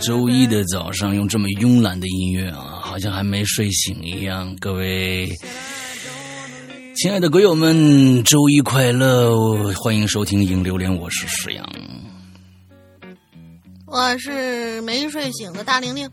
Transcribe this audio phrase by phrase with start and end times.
[0.00, 4.54] 周一的早上用这么慵懒的音乐啊，好像还没睡醒一样。
[4.60, 5.28] 各位
[6.94, 9.72] 亲爱的鬼友们，周一快乐！
[9.74, 11.68] 欢迎收听《影榴莲》，我是石阳。
[13.86, 16.08] 我是没睡醒的大玲玲，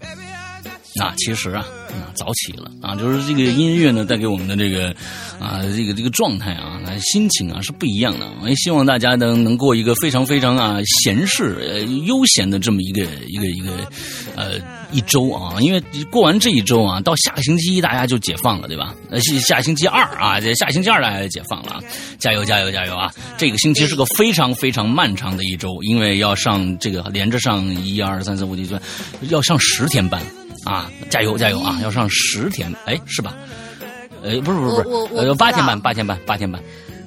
[0.97, 1.67] 那其实啊，
[2.13, 4.95] 早起了啊，就是这个音乐呢带给我们的这个
[5.39, 8.31] 啊这个这个状态啊，心情啊是不一样的。
[8.41, 13.71] 我也希望大家能能过一个非常非常啊闲适呃悠闲的这么一个一个一个
[14.37, 14.53] 呃
[14.93, 18.95] 一周啊，因为过完这一周啊，到下个星期一大家就解放了，对吧？
[19.45, 21.81] 下星期二啊，这下星期二大家就解放了，
[22.17, 23.11] 加油加油加油啊！
[23.37, 28.77] 这个星期是个非常非常漫长的一周，因为要上这个连着上一二三四五六七，
[29.27, 30.21] 要上十天班。
[30.65, 31.79] 啊，加油加油啊！
[31.81, 33.33] 要上十天，哎，是吧？
[34.23, 36.61] 呃，不是不是不是，我我八天班，八天班，八天班。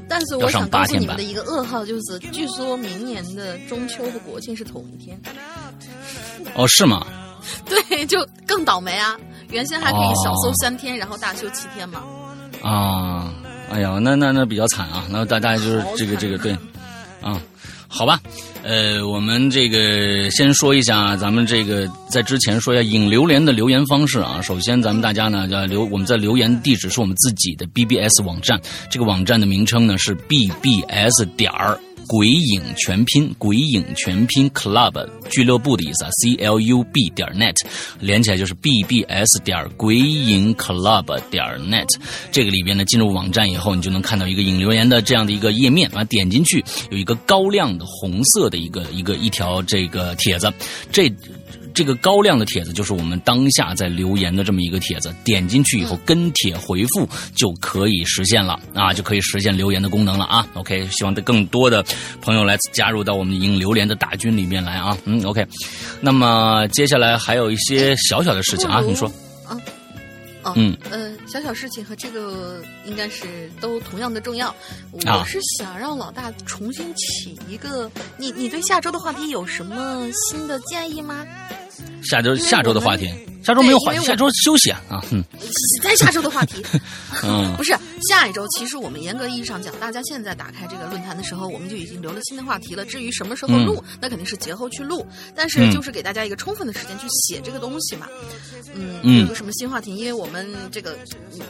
[0.09, 5.21] 但是我想告诉八天班你们的一个噩耗就是，据说明年的中秋和国庆是同一天，
[6.55, 7.07] 哦，是吗？
[7.67, 9.17] 对，就更倒霉啊！
[9.51, 12.03] 原先还可以哦小休三天，然后大休七天嘛。
[12.63, 13.33] 啊，
[13.71, 15.07] 哎呀，那那那比较惨啊！
[15.11, 16.53] 那大家就是这个这个对，
[17.21, 17.41] 啊，
[17.91, 18.21] 好吧，
[18.63, 24.41] 呃，我们这个先说一下，咱们这个在之前说一下引榴莲的留言方式啊。
[24.43, 28.61] 首先，咱们大家呢要留我们在留言地址是我们自己的 BBS 网站，
[28.91, 31.81] 这个网站的名称呢是 BBS 点儿。
[32.09, 37.55] 鬼影全拼，鬼影全拼 club 俱乐部的意思啊，c l u b 点 net
[38.01, 41.87] 连起来就是 b b s 点鬼影 club 点 net。
[42.33, 50.53] 这个里边呢，进入网站以后，你就能看到一个引留言的这样的一个页面啊，点进去有一个高亮的红色的一个一个一条这个帖子，
[50.91, 51.13] 这。
[51.79, 60.45] 这个高亮的帖子就是我们当下在留言的这么一个帖子，点进去以后跟帖回复就可以实现了啊，就可以实现留言的功能了啊。
[60.55, 61.85] OK，希望更多的
[62.21, 64.99] 朋友来加入到我们引榴莲的大军里面来啊。
[65.05, 65.47] 嗯，OK，
[66.01, 69.07] 那么接下来还有一些小小的事情啊，你说，
[69.47, 69.57] 啊，
[70.43, 74.49] 哦，嗯，呃，小小事情和这个应该是都同样的重要。
[75.07, 81.25] 啊我是想让老大重新起一个，你你对下周的话题有什么新的建议吗？
[82.03, 83.13] 下周下周的话题，
[83.45, 85.23] 下周没有话题，下周休息啊啊，嗯
[85.83, 86.65] 在下周的话题，
[87.25, 87.75] 嗯 不是
[88.09, 88.47] 下一周。
[88.57, 92.85] 其实我们严格意义上讲，大家现在打开这个论坛的时候，我们就已经留了新的话题了。
[92.85, 95.07] 至于什么时候录，那肯定是节后去录。
[95.35, 98.07] 但是嗯就是给大家一个充分的时间去写这个东西嘛。
[98.75, 99.95] 嗯，嗯有个什么新话题？
[99.97, 100.93] 因为我们这个
[101.39, 101.47] 呃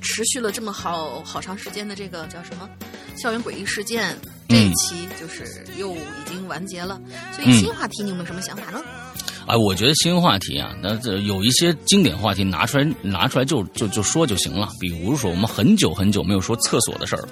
[0.00, 2.68] 持续了这么好好长时间的这个叫什么
[3.16, 4.16] 校园诡异事件
[4.48, 7.00] 这一期，就是又已经完结了。
[7.34, 8.82] 所以嗯新话题你有没有什么想法呢？
[9.46, 14.68] 哎，我觉得新话题啊，那这有一些经典话题拿出来拿出来就就就说就行了。
[14.78, 17.28] 比如说，我们很久很久没有说厕所的事儿了。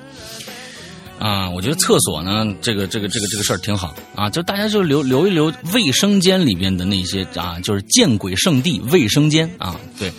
[1.19, 10.13] 啊，我觉得厕所呢，这个这个这个这个事儿挺好啊，就大家就留留一留卫生间里边的那些啊，就是见鬼圣地卫生间啊，对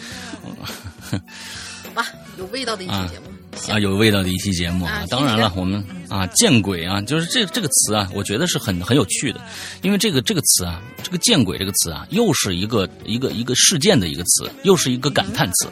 [2.52, 3.26] 味道的一期节目。
[3.56, 5.06] 行啊，有味道的一期节目啊啊。
[5.10, 9.42] 当然了，我们啊见鬼啊，就是这这个词啊，我觉得是很很有趣的，
[9.82, 15.68] 因为这个这个词啊，这个见鬼这个词啊，又是一个一个一个事件的一个词，又是一个感叹词，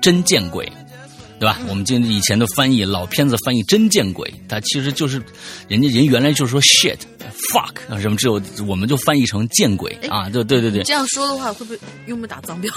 [0.00, 0.70] 真见鬼。
[1.38, 1.58] 对吧？
[1.68, 5.22] 我们今以前的翻译，老片子翻译“真见鬼”，它其实就是
[5.68, 6.96] 人家人原来就是说 shit、
[7.52, 10.30] fuck 啊什么，只有我们就翻译成见鬼啊！
[10.30, 12.72] 对对对对这样说的话，会不会用不打脏标？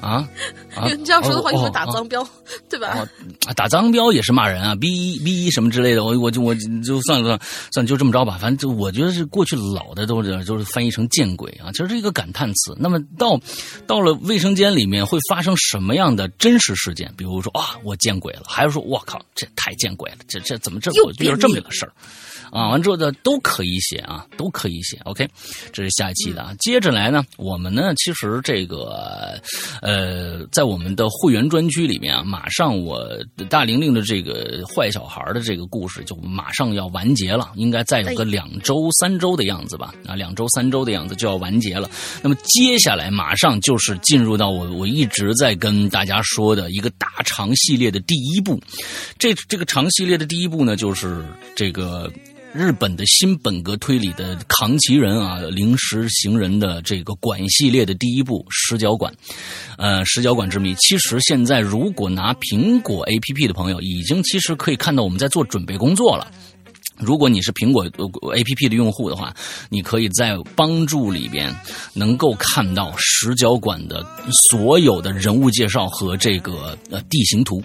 [0.00, 0.28] 啊
[0.74, 0.86] 啊！
[0.88, 2.28] 因为 这样说的话，你会打哦脏标，
[2.68, 3.06] 对吧？
[3.54, 6.54] 打脏标也是骂人啊，逼一逼一什么之类的，我我就我
[6.84, 7.38] 就算了
[7.72, 8.38] 算了，就这么着吧。
[8.40, 12.76] 反正就我觉得是过去老的都是就是翻译成见鬼啊，其实是一个感叹词。
[12.78, 13.40] 那么到
[13.86, 17.12] 到了卫生间里面会发生什么样的真实事件？
[17.16, 21.92] 比如说啊，我见鬼了，还是说我靠，这太见鬼了，这这怎么这又我遇到这么一个事儿？
[22.50, 24.98] 啊，完之后的都可以写啊，都可以写。
[25.04, 25.28] OK，
[25.72, 26.54] 这是下一期的啊。
[26.58, 29.40] 接着来呢，我们呢其实这个
[29.82, 33.06] 呃，在我们的会员专区里面啊，马上我
[33.48, 41.90] 大玲玲的这个坏小孩的这个故事就马上要完结了，应该再有个哎两周三周的样子吧，啊，两周三周的样子就要完结了。
[42.22, 48.60] 那么接下来马上就是进入到我我一直在跟大家说的一个大长系列的第一步。
[49.18, 52.10] 这这个长系列的第一步呢，就是这个。
[52.54, 59.12] 日本的新本格推理的扛旗人啊，临时行人的这个馆系列的第一部《十角馆》，
[59.76, 60.72] 呃，《十角馆之谜》。
[60.78, 66.30] 其实现在如果拿苹果 APP 的朋友，已经其实可以看到我们在做准备工作了。
[66.98, 69.34] 如果你是苹果呃 A P P 的用户的话，
[69.68, 71.54] 你可以在帮助里边
[71.94, 74.04] 能够看到石角馆的
[74.50, 77.62] 所有的人物介绍和这个呃地形图。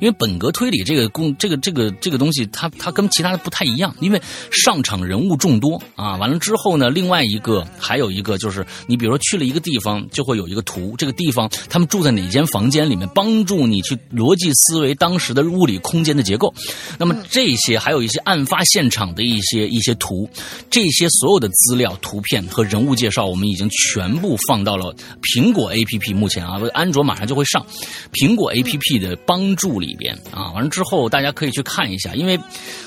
[0.00, 4.22] 因为本格推理这个工这个这个这个东西，它它跟其他的不太一样，因为
[4.52, 6.16] 上场人物众多啊。
[6.16, 16.54] 完了之后呢，另外一个还有一个就是，你比如说去了一个地方，就会有一个图，这个地方他们住在哪间房间里面，帮助你去逻辑思维当时的物理空间的结构。
[16.96, 20.28] 那么这些还有一些案发现场的一些一些图，
[20.70, 26.14] 这些所有的资料、图片和人物介绍，我们已经全部放到了苹果 APP。
[26.14, 27.64] 目前啊，安卓马上就会上
[28.12, 30.52] 苹果 APP 的帮助里边啊。
[30.52, 32.38] 完了之后，大家可以去看一下，因为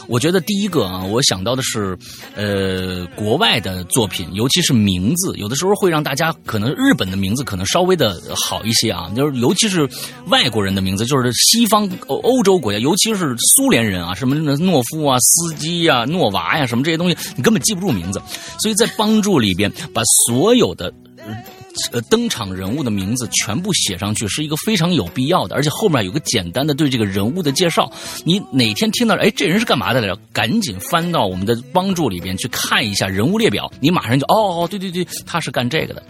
[0.08, 1.98] 我觉得第一个啊，我想到的是，
[2.36, 9.88] 呃，国外的作品，尤其是名字，有的时候会让大家可能日本的名字可能稍微的好一些啊，就是尤其是
[10.28, 18.22] 外国人的名字，就是西方欧洲国家，尤其是苏联人啊，什么诺夫啊、斯基呀、诺娃呀，什么这些东西，你根本记不住名字，
[18.60, 20.94] 所以在帮助里边把所有的。
[21.94, 27.90] 呃，登场人物的名字全部写上去是一个非常有必要的，而且后面有个简单的对这个人物的介绍。
[28.26, 30.20] 你哪天听到，哎，这人是干嘛的来着？
[30.34, 36.04] 赶紧翻到我们的帮助里边去看一下人物列表，你马上就哦，对对对，他是干这个的。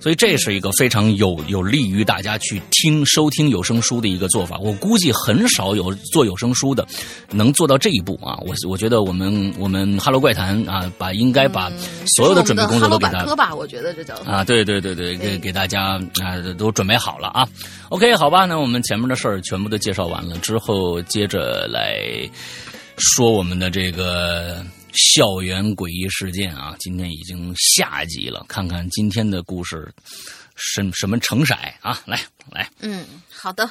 [0.00, 4.58] 所以这是一个非常有有利于大家去听收听有声书的一个做法。
[4.58, 6.86] 我估计很少有做有声书的
[7.30, 8.36] 能做到这一步啊！
[8.42, 11.70] 我我觉得我们我们哈喽怪谈啊，把应该把
[12.16, 17.48] 所有的准备工作都给他吧，我觉得这叫啊，对对对对，给给大家啊都准备好了啊。
[17.88, 21.98] OK，好吧，那我们前面的事儿全部都介绍完了之后，接着来
[22.96, 24.64] 说我们的这个。
[24.96, 28.44] 校园诡异事件啊，今天已经下集了。
[28.48, 29.92] 看看今天的故事，
[30.56, 32.02] 什什么成色啊？
[32.06, 32.20] 来
[32.50, 33.70] 来，嗯，好的。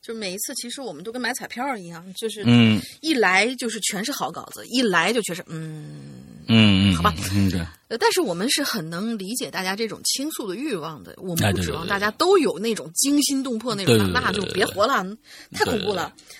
[0.00, 7.60] 就是每一次，其实我们都跟买彩票一样，就是嗯，一来就是全是好稿子，一来就全是嗯嗯嗯，好吧，嗯对。
[7.88, 15.04] 呃，但是我们是很能理解大家这种倾诉的欲望的，我们哎不指望大家都有那种惊心动魄那种，那就别活了，
[15.52, 16.12] 太恐怖了。
[16.16, 16.34] 对，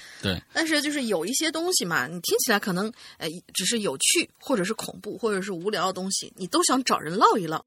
[0.53, 7.65] 但是就是有一些东西嘛，你听起来可能呃只是有趣，或者是恐怖，或者是无聊的东西，你都想找人唠一唠。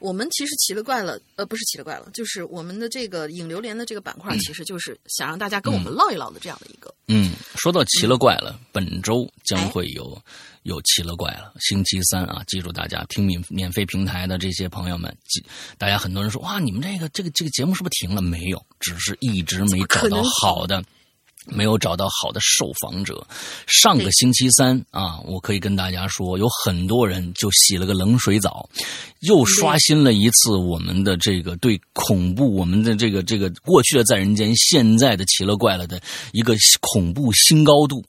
[0.00, 6.92] 我们其实奇了怪了，呃，不是奇了怪了，就是我们的这个影榴莲的这个板块，其实就是想让大家跟我们唠一唠的这样的一个。
[7.06, 10.20] 嗯，说到奇了怪了，本周将会有
[10.64, 15.40] 有奇了怪了，星期三啊，记住大家听免免费平台的这些朋友们，记
[15.78, 18.20] 大家很多人说哇，你们这个这个这个节目是不是停了？
[18.20, 20.82] 没有，只是一直没找到好的。
[21.46, 23.26] 没有找到好的受访者。
[23.66, 28.68] 上个星期三啊，我可以跟大家说，有很多人就洗了个冷水澡，
[29.20, 36.00] 又刷新了一次我们的这个对恐怖，我们的这个这个过去的在人间，现在的奇了怪了的
[36.32, 38.02] 一个恐怖新高度。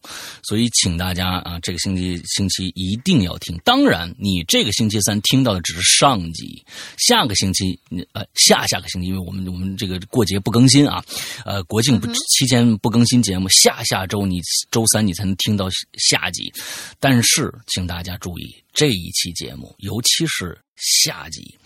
[0.44, 3.60] 所以，请大家啊，这个星期星期一定要听。
[3.64, 6.64] 当然，你这个星期三听到的只是上集，
[6.98, 7.80] 下个星期
[8.14, 11.04] 呃下下个星期，因为我们我们这个过节不更新啊，
[11.44, 13.25] 呃国庆不期间不更新。
[13.26, 14.40] 节目下下周你
[14.72, 15.68] 周三你才能听到
[15.98, 16.54] 下集，
[17.00, 21.58] 但是请大家注意这一期节目，尤其是下集，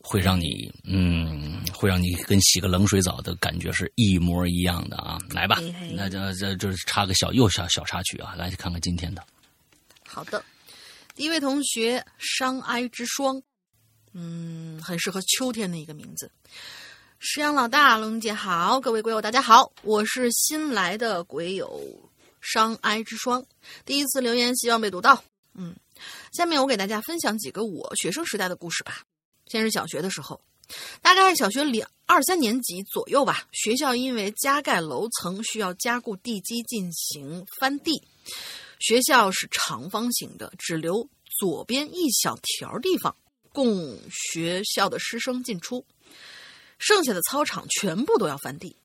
[0.00, 5.18] 会让你嗯，会让你跟洗个冷水澡的感觉是一模一样的啊！
[5.30, 5.58] 来吧，
[5.94, 9.24] 那这这就是插个小又小小插曲啊，来看看今天的。
[10.06, 10.44] 好的，
[11.14, 13.42] 第一位同学伤哀之霜，
[14.12, 16.30] 嗯，很适合秋天的一个名字。
[17.24, 21.80] 石阳老大，龙姐好，各位鬼友大家好，我是新来的鬼友
[22.40, 23.46] 伤哀之霜，
[23.84, 25.22] 第一次留言，希望被读到。
[25.54, 25.72] 嗯，
[26.32, 29.04] 下面我给大家分享几个我学生时代的故事吧。
[29.46, 30.40] 先是小学的时候，
[31.00, 38.02] 大概小学两二三年级左右吧，学校因为加盖楼层需要加固地基进行翻地，
[38.80, 43.14] 学校是长方形的，只留左边一小条地方
[43.52, 45.86] 供学校的师生进出。
[46.82, 48.76] 剩下的操场全部都要翻地，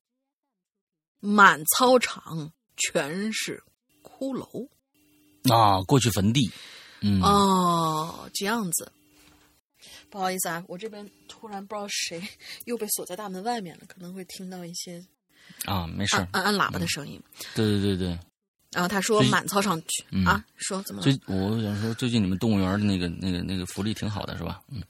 [1.18, 3.60] 满操场全是
[4.04, 4.68] 骷髅
[5.52, 5.82] 啊！
[5.82, 6.48] 过去坟地，
[7.00, 8.92] 嗯哦，这样子。
[10.08, 12.22] 不好意思啊，我这边突然不知道谁
[12.66, 15.04] 又被锁在大门外面了，可能会听到一些
[15.64, 17.20] 啊，没事，按按喇叭的声音。
[17.56, 18.18] 对对对对。
[18.70, 21.02] 然后他说满操场去啊，说怎么？
[21.02, 24.62] 最我想说，最近你们动物园的那个那个那个福利挺好的，是吧？
[24.68, 24.80] 嗯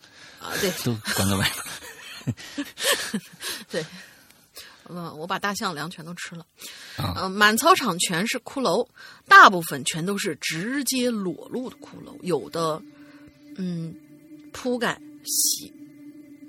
[0.41, 1.53] 啊，对，都关在外面。
[3.71, 3.85] 对，
[4.89, 6.47] 嗯，我把大象粮全都吃了，
[6.97, 8.89] 啊，满操场全是骷髅，
[9.27, 12.83] 大部分全都是直接裸露的骷髅，有的，
[13.57, 13.95] 嗯，
[14.53, 15.73] 铺盖席，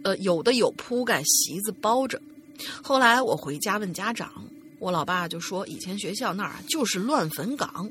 [0.04, 2.22] 呃，有的有铺盖席子包着。
[2.84, 4.46] 后来我回家问家长，
[4.80, 7.90] 我老爸就说，以前学校那儿就是乱坟岗。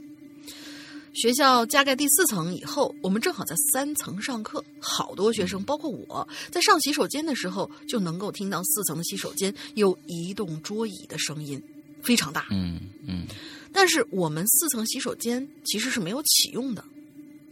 [1.14, 11.60] 学校加盖第四层以后，我们正好在三层上课，好多学生，包括我在上洗手间的时候，就能够听到四层的洗手间有移动桌椅的声音，
[12.02, 12.46] 非常大。
[12.50, 13.26] 嗯嗯
[13.72, 16.84] 但是我们四层洗手间其实是没有启用的，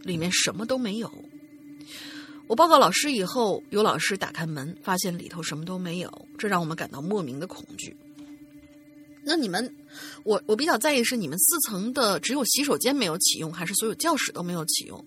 [0.03, 1.11] 里面什么都没有。
[2.47, 7.95] 我报告老师以后，有老师打开门，发现里头什么都没有，这让我们感到莫名的恐惧。
[9.27, 9.75] 那你们，
[10.23, 15.03] 我我比较在意是你们四层的只有洗手间没有启用，还是所有教室都没有启用？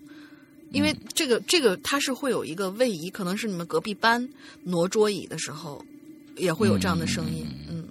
[0.71, 4.29] 因为这个这个它是会有一个位移，可能是你们隔壁班
[4.63, 5.83] 挪桌椅的时候，
[6.37, 7.47] 也会有这样的声音。
[7.67, 7.83] 嗯，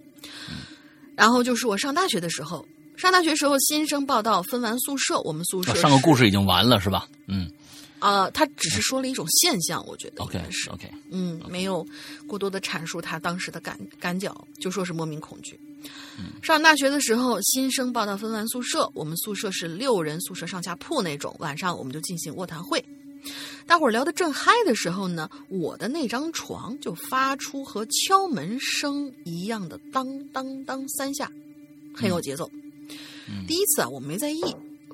[1.16, 2.64] 然后就是我上大学的时候，
[2.96, 7.08] 上大学时候新生报道分完宿舍，我们宿舍啊上个故事事已经完了是吧？
[7.26, 7.50] 嗯
[7.98, 11.86] 啊、他只是说了一种现象，我觉得，OK 是 OK，嗯，没有
[12.26, 15.60] 过多的阐述他当时的感感脚，就说是莫名恐惧。
[16.42, 22.84] 上大学的时候，新生报到分完宿舍，我们宿舍是六人宿舍上下铺那种，晚上我们就进行卧谈会。
[23.66, 31.30] 大伙儿聊得正嗨的时候呢，我的那张床就发出和敲门声一样的当当当三下，
[31.94, 32.50] 很有节奏。
[33.46, 34.42] 第一次啊，我没在意，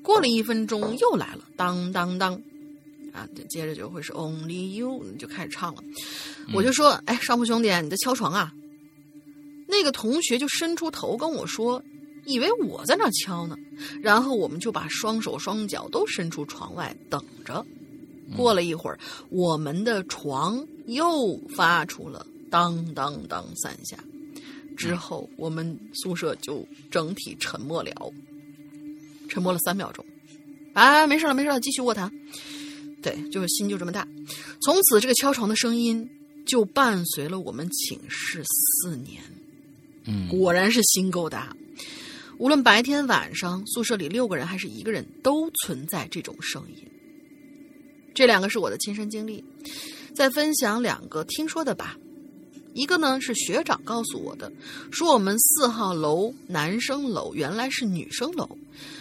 [0.02, 2.34] 过了一分钟又来了，当当当，
[3.12, 5.82] 啊，接着就会是 Only You，你就开始唱了。
[6.52, 8.52] 我就说，哎，上铺兄弟，你在敲床啊？
[9.66, 11.82] 那个同学就伸出头跟我说，
[12.24, 13.56] 以为我在那儿敲呢。
[14.00, 17.64] 然后我们就把双手双脚都伸出床外等着。
[18.36, 23.96] 过了一会儿，我们的床又发出了当当当三下，
[24.76, 28.12] 之后我们宿舍就整体沉默了，
[29.28, 30.04] 沉默了三秒钟。
[30.74, 32.12] 啊，没事了，没事了，继续卧谈。
[33.00, 34.06] 对，就是心就这么大。
[34.60, 36.08] 从此，这个敲床的声音
[36.44, 39.22] 就伴随了我们寝室四年。
[40.06, 41.54] 嗯果然是心够大。
[42.38, 46.86] 无论白天晚上，宿舍里六个人还是一个人，都存在这种声音。
[48.14, 49.42] 这两个是我的亲身经历，
[50.14, 51.96] 再分享两个听说的吧。
[52.74, 54.52] 一个呢是学长告诉我的，
[54.90, 58.46] 说我们四号楼男生楼原来是女生楼，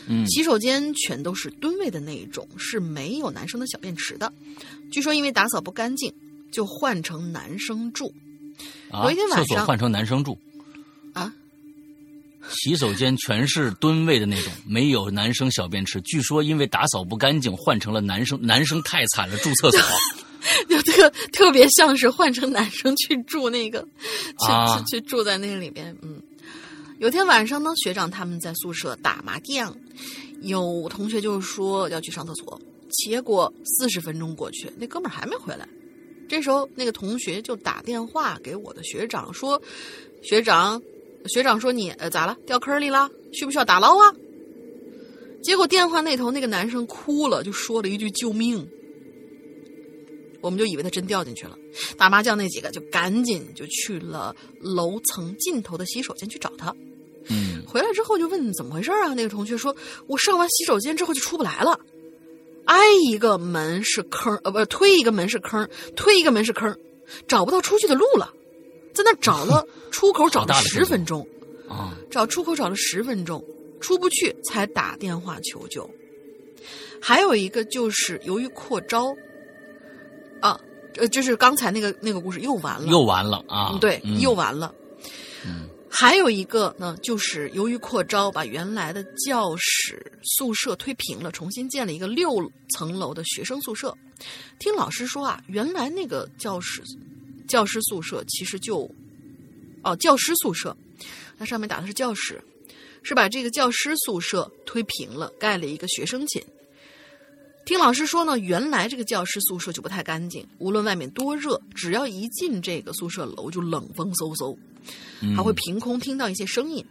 [0.08, 4.32] 嗯洗手间全都是蹲位的那一种，是没有男生的小便池的。
[4.92, 6.14] 据说因为打扫不干净，
[6.54, 8.14] 就换成男生住。
[8.90, 10.55] 啊有一天，晚上厕所换成男生住啊，
[12.50, 16.00] 洗手间全是蹲位的那种，没有男生小便池。
[16.02, 19.82] 据说因为打扫不干净，换成了男生，男生太惨了，住厕所。
[20.70, 23.82] 就特特别像是换成男生去住那个，
[24.40, 25.96] 去、啊去去住在那里边。
[26.04, 26.22] 嗯，
[27.00, 29.76] 有天晚上呢，学长他们在宿舍打麻将，
[30.42, 32.62] 有同学就说要去上厕所，
[32.92, 35.68] 结果四十分钟过去，那哥们儿还没回来。
[36.30, 39.60] 这时候，那个同学就打电话给我的学长说
[40.22, 40.80] ：“学长，
[41.28, 42.38] 学长说你呃咋了？
[42.46, 43.10] 掉坑里了？
[43.32, 44.14] 需不需要打捞啊？”
[45.44, 48.68] 结果电话那头那个男生哭了，就说了一句“救命”。
[50.42, 51.58] 我们就以为他真掉进去了。
[51.98, 56.74] 打麻将那几个就赶紧就去了楼层尽头的洗手间去找他。
[57.30, 59.16] 嗯回来之后就问怎么回事啊？
[59.16, 61.80] 那个同学说：“我上完洗手间之后就出不来了，
[62.66, 62.78] 挨
[63.10, 66.78] 一个门是坑，呃，不是推一个门是坑，推一个门是坑，
[67.28, 68.32] 找不到出去的路了，
[68.96, 71.28] 在那找了 出口找了十分钟，
[71.70, 73.44] 啊找出口找了十分钟，
[73.80, 75.88] 出不去才打电话求救。
[77.02, 79.16] 还有一个就是由于扩招，
[80.42, 80.60] 啊，
[80.96, 83.72] 呃，就是刚才那个那个故事又完了，又完了啊！
[83.74, 84.74] 嗯对，嗯又完了。
[85.88, 93.96] 还有一个呢，就是由于扩招，把原来的教室宿舍推平了，重新建了一个六层楼的学生宿舍。
[94.60, 96.82] 听老师说啊，原来那个教室
[97.48, 98.90] 教师宿舍其实就
[99.84, 100.76] 哦教师宿舍，
[101.38, 102.44] 那上面打的是教室，
[103.04, 106.44] 是把这个教师宿舍推平了，盖了一个学生寝。
[107.66, 114.56] 听老师说呢，原来这个教师宿舍就不太干净，无论外面多热，只要一进这个宿舍楼就冷风嗖嗖，
[115.36, 116.86] 还会凭空听到一些声音。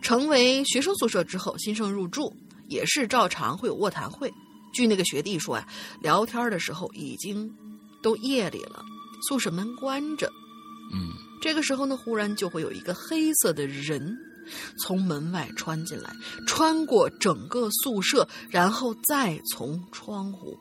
[0.00, 2.32] 成为学生宿舍之后，新生入住
[2.68, 4.32] 也是照常会有卧谈会。
[4.72, 5.66] 据那个学弟说呀、
[6.00, 7.52] 聊天的时候已经
[8.02, 8.84] 都夜里了，
[9.22, 10.30] 宿舍门关着。
[10.92, 14.16] 嗯这个时候呢，忽然就会有一个黑色的人
[14.78, 16.10] 从门外穿进来，
[16.46, 20.58] 穿过整个宿舍，然后再从窗户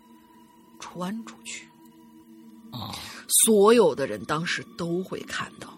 [0.79, 1.65] 穿出去。
[2.71, 2.95] 啊
[3.45, 5.77] 所有的人当时都会看到，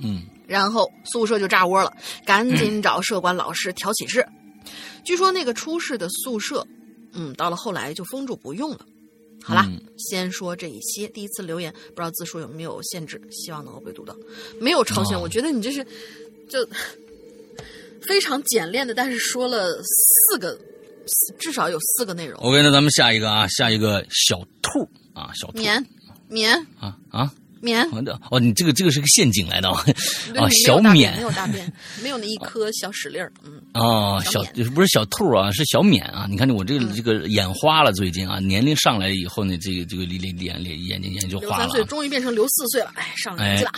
[0.00, 1.92] 嗯然后宿舍就炸窝了，
[2.24, 4.26] 赶紧找舍管老师调寝室。
[5.04, 6.66] 据说那个出事的宿舍，
[7.12, 8.86] 嗯，到了后来就封住不用了。
[9.42, 9.80] 好啦，嗯。
[9.96, 11.06] 先说这一些。
[11.08, 14.16] 第一次留言，不知道字数有没有限制，希望能够被读到。
[14.60, 15.20] 没有超限，哦。
[15.20, 15.84] 我觉得你这是
[16.48, 16.66] 就
[18.02, 20.58] 非常简练的，但是说了四个
[21.38, 22.40] 至少有四个内容。
[22.40, 25.58] ：OK，那咱们下一个啊，下一个小兔啊，小兔。
[25.58, 25.84] 棉、
[26.28, 27.86] 棉、啊啊，棉。
[28.30, 29.84] 哦，你这个这个是个陷阱来的啊，
[30.64, 33.32] 小免没有大便，没有那一颗小屎粒儿。
[33.44, 36.26] 嗯，哦，小小不是小兔啊，是小免啊。
[36.28, 41.58] 你看我这个嗯这个眼花了，最近啊，年龄上来以后呢，这个这个脸脸脸眼睛眼睛就花了啊。
[41.58, 43.72] 刘三岁终于变成刘四岁了，哎，上年纪了。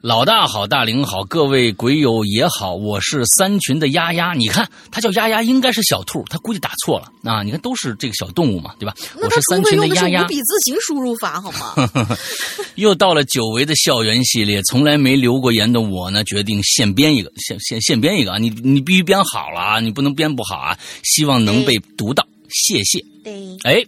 [0.00, 4.32] 老大好，大玲好，各位鬼友也好，我是三群的丫丫。
[4.32, 7.42] 你看，他叫丫丫，应该是小兔，他估计打错了啊。
[7.42, 8.94] 你看，都是这个小动物嘛，对吧？
[9.20, 10.28] 我是三群的是丫丫五。
[10.28, 11.90] 笔字形输入法，好吗？
[12.76, 18.38] 又到了久违的校园系列，从来没留过言的我呢，决定现编一个，现现现编一个啊！
[18.38, 20.78] 你你必须编好了啊，你不能编不好啊！
[21.02, 23.04] 希望能被读到，谢谢。
[23.24, 23.82] 对，哎，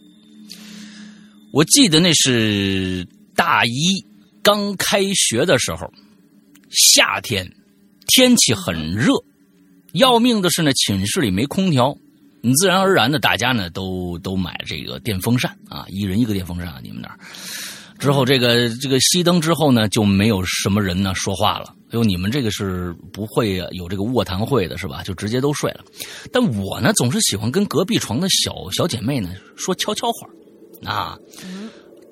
[1.52, 4.04] 我记得那是大一
[4.42, 5.90] 刚开学的时候，
[6.70, 7.50] 夏天，
[8.06, 9.12] 天气很热，
[9.92, 11.96] 要命的是呢，寝室里没空调，
[12.40, 17.18] 你自然而然的，大家呢都都买这个电风扇啊，一人一个电风扇啊，你们那儿。
[17.98, 21.74] 之后这个这个熄灯之后呢，就没有什么人呢说话了。
[21.88, 25.02] 哎呦，你们这个是不会有这个卧谈会的是吧？
[25.02, 25.84] 就直接都睡了。
[26.32, 31.18] 但我呢，总是喜欢跟隔壁床的小小姐妹呢说悄悄话啊。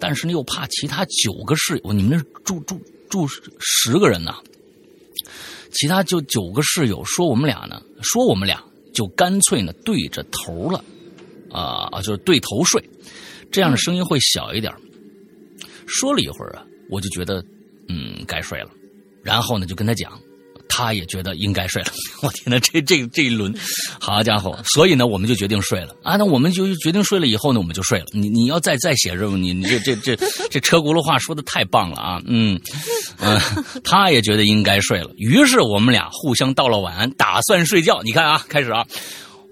[0.00, 3.26] 但是呢，又怕其他九个室友，你们那住住住
[3.58, 4.34] 十个人呢，
[5.72, 8.62] 其他就九个室友说我们俩呢，说我们俩
[8.92, 10.84] 就干脆呢对着头了，
[11.50, 12.82] 啊啊，就是对头睡，
[13.50, 14.72] 这样的声音会小一点。
[15.86, 17.42] 说了一会儿啊，我就觉得
[17.88, 18.70] 嗯该睡了，
[19.22, 20.20] 然后呢就跟他讲，
[20.68, 21.92] 他也觉得应该睡了。
[22.22, 23.54] 我天呐，这这这一轮，
[23.98, 24.58] 好家伙！
[24.64, 26.16] 所以呢，我们就决定睡了啊。
[26.16, 28.06] 那我们就决定睡了以后呢，我们就睡了。
[28.12, 30.16] 你你要再再写任务，你你这这这
[30.50, 32.22] 这车轱辘话说的太棒了啊！
[32.26, 32.60] 嗯
[33.18, 33.40] 嗯，
[33.82, 38.02] 他也觉得应该睡了，于是我们俩互相道了晚安，打算睡觉。
[38.02, 38.84] 你看啊，开始啊，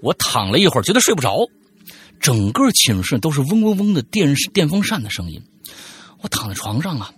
[0.01, 1.35] 我躺了一会儿，觉得睡不着，
[2.19, 5.41] 整个寝室都是嗡嗡嗡的电电风扇的声音。
[6.21, 7.11] 我躺在床上啊，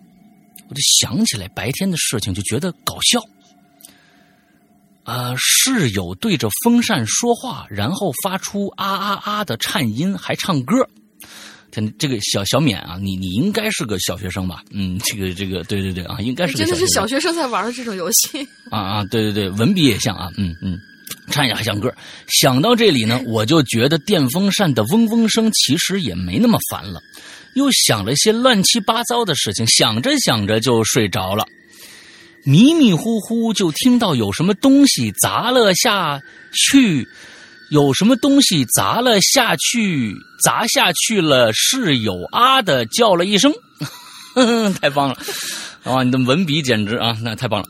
[0.70, 3.20] 我就想起来白天的事情，就觉得搞笑。
[5.10, 10.88] 呃，室友对着风扇说话，然后发出啊啊啊的颤音，还唱歌。
[11.72, 14.63] 天，这个小小冕啊，你你应该是个小学生吧？
[14.72, 18.48] 嗯，这个这个，对对对啊，应该是个真的是小学生才玩的这种游戏。
[18.69, 20.78] 啊 啊，对对对，文笔也像啊，嗯嗯，
[21.32, 21.91] 唱也还像歌。
[22.28, 27.02] 想到这里呢，我就觉得电风扇的嗡嗡声其实也没那么烦了，
[27.56, 31.45] 又想了些乱七八糟的事情，想着想着就睡着了。
[32.45, 36.19] 迷迷糊糊就听到有什么东西砸了下
[36.54, 37.08] 去，
[37.69, 41.52] 有什么东西砸了下去，砸下去了。
[41.54, 43.54] 室友啊的叫了一声，
[44.82, 45.17] 太棒了！
[45.84, 47.67] 啊，你的文笔简直啊，那太棒了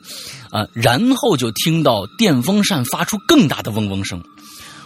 [0.51, 0.67] 啊！
[0.73, 4.21] 然后就听到电风扇发出更大的嗡嗡声。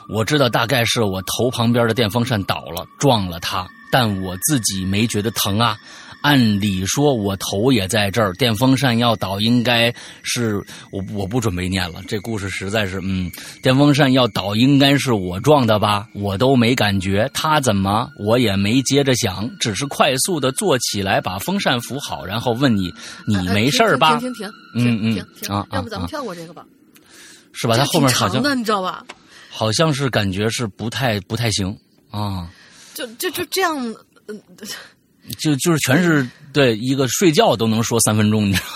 [0.10, 5.78] 我知道大概是我头旁边的电风扇倒了，撞了它，但我自己没觉得疼啊。
[6.24, 10.56] 按理说，我头也在这儿，电风扇要倒，应该是
[10.90, 12.02] 我我不准备念了。
[12.08, 13.30] 这故事实在是，嗯，
[13.62, 16.08] 电风扇要倒，应该是我撞的吧？
[16.14, 18.10] 我都没感觉，他怎么？
[18.18, 22.90] 我也没接着想，只是快速的坐起来，把风扇扶好，然后问你，
[23.28, 24.18] 你呃没事吧？
[24.18, 26.66] 停停停嗯停嗯停停要不咱们啊跳过这个吧？
[27.52, 27.76] 是吧？
[27.76, 29.06] 他后面好像你知道吧？
[29.50, 31.78] 好像是感觉是不太不太行
[32.10, 32.50] 啊，
[32.94, 33.78] 就就就这样，
[34.28, 34.42] 嗯，
[35.40, 38.68] 就就是全是对一个睡觉都能说三分钟，你知道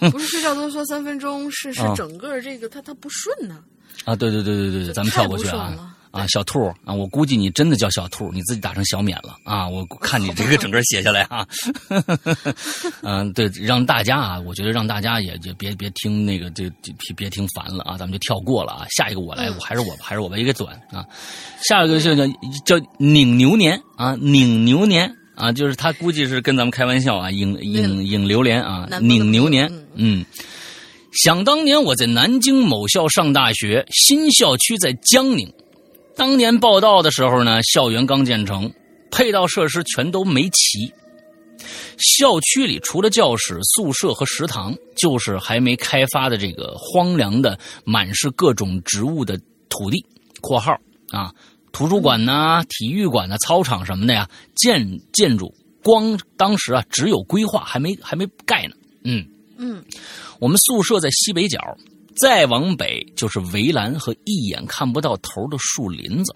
[0.00, 3.58] 吗 不是睡觉都说三分钟，是是啊整个这个它它不顺呢。
[4.04, 4.14] 啊？
[4.14, 5.72] 对对对对对，这咱们跳过去啊
[6.10, 6.26] 啊！
[6.28, 9.66] 小兔啊，我估计你真的叫小兔，你自己打成小免了啊！
[9.68, 11.46] 我看你这个整个写下来啊，
[13.02, 18.86] 嗯，对，让大家啊，我觉得让大家也也别别听那个这这别别听烦了啊，咱们就跳过了啊。
[18.90, 21.04] 下一个我来，嗯我还是我还是我吧，一个短啊。
[21.68, 30.24] 下一个就叫叫拧牛年啊，拧牛年啊，就是他估计是跟咱们开玩笑啊，引引引榴莲啊，拧牛年嗯。
[31.12, 35.52] 想当年我在南京某校上大学，新校区在江宁。
[36.16, 38.72] 当年报道的时候呢，校园刚建成，
[39.12, 40.92] 配套设施全都没齐。
[41.98, 50.04] 校区里除了教室、宿舍和食堂，就是还没开发的这个荒凉的、满是各种植物的土地
[50.42, 50.72] （括号
[51.10, 51.32] 啊，
[51.74, 54.26] 图书馆呐、体育馆呐、操场什么的呀）。
[54.56, 58.74] 建建筑光当时啊只有规划，还没还没盖呢。
[59.04, 59.26] 嗯。
[59.56, 59.84] 嗯，
[60.40, 61.60] 我们宿舍在西北角，
[62.16, 66.34] 再往北就是围栏和一眼看不到头的树林子。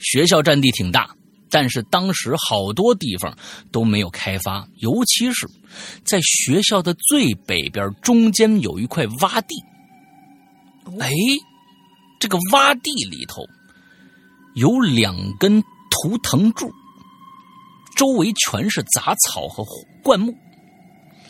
[0.00, 1.14] 学校占地挺大，
[1.48, 3.36] 但是当时好多地方
[3.70, 5.48] 都没有开发，尤其是
[6.04, 9.54] 在学校的最北边，中间有一块洼地。
[10.98, 11.12] 哎，
[12.18, 13.44] 这个洼地里头
[14.60, 16.70] 有两根图腾柱，
[17.96, 19.64] 周围全是杂草和
[20.02, 20.32] 灌木。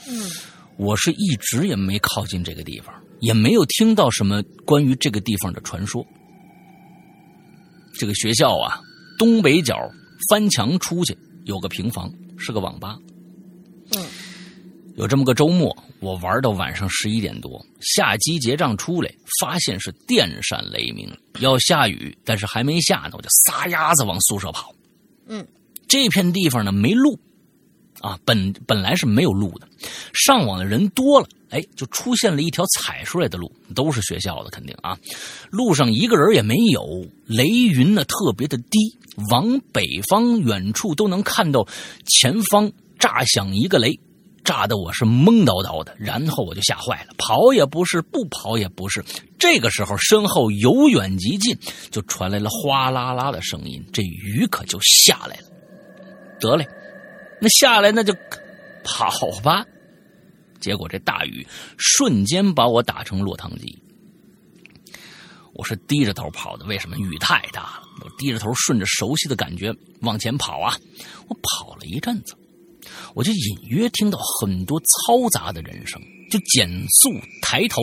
[0.09, 0.31] 嗯
[0.77, 6.07] 我是一直也没靠近这个地方，也没有听到什么关于这个地方的传说。
[7.95, 8.81] 这个学校啊，
[9.19, 9.77] 东北角
[10.31, 12.97] 翻墙出去有个平房，是个网吧。
[13.97, 14.07] 嗯
[14.99, 19.09] 有这么个周末，我玩到晚上十一点多，下机结账出来，
[19.41, 21.09] 发现是电闪雷鸣，
[21.39, 24.75] 要下雨，但是还没下呢，我就撒丫子往宿舍跑。
[25.29, 25.47] 嗯，
[25.87, 27.17] 这片地方呢没路，
[28.01, 29.69] 啊，本本来是没有路的，
[30.15, 34.99] 上网的人多了，哎，就出现了一条踩出来的路，都是学校的，肯定啊。
[35.49, 38.99] 路上一个人也没有，雷云呢特别的低，
[39.31, 41.65] 往北方远处都能看到
[42.05, 43.97] 前方炸响一个雷。
[44.49, 49.05] 炸得我是懵叨叨的，然后我就吓坏了，跑也不是，不跑也不是。
[49.39, 51.55] 这个时候，身后由远及近，
[51.91, 55.43] 就传来了哗啦啦的声音，这雨可就下来了。
[56.41, 56.67] 得嘞，
[57.43, 58.15] 那下来那就
[58.83, 59.11] 跑
[59.43, 59.67] 吧。
[60.61, 63.79] 结果这大雨瞬间把我打成落汤鸡。
[65.53, 66.97] 我是低着头跑的，为什么？
[66.97, 67.83] 雨太大了。
[68.03, 70.75] 我低着头，顺着熟悉的感觉往前跑啊。
[71.29, 72.35] 我跑了一阵子。
[73.15, 76.69] 我就隐约听到很多嘈杂的人声，就减
[77.01, 77.11] 速
[77.43, 77.83] 抬头，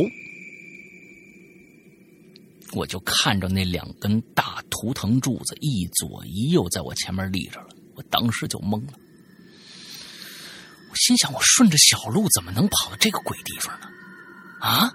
[2.73, 8.93] 我就看着那两根大图腾柱子一左一右在我前面立着了，我当时就懵了。
[10.89, 13.87] 我心想：我顺着小路怎么能跑到这个鬼地方呢？
[14.59, 14.91] 啊！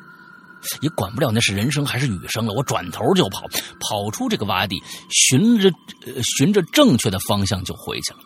[0.83, 3.47] 也管不了那是人声还是雨声了，我转头就跑，
[3.81, 4.79] 跑出这个洼地，
[5.11, 5.71] 循着、
[6.05, 8.19] 呃、循着正确的方向就回去了。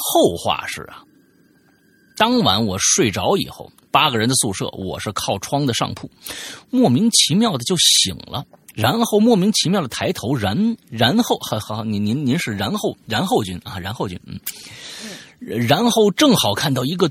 [0.00, 1.04] 后话是啊，
[2.16, 6.10] 当晚我睡着以后，八个人的宿舍，我是靠窗的上铺，
[6.70, 14.40] 莫名其妙的就醒了，然后莫名其妙的抬头，然然后好好，您您您是然后然后君啊，然后君，嗯，
[15.38, 17.10] 然后正好看到一个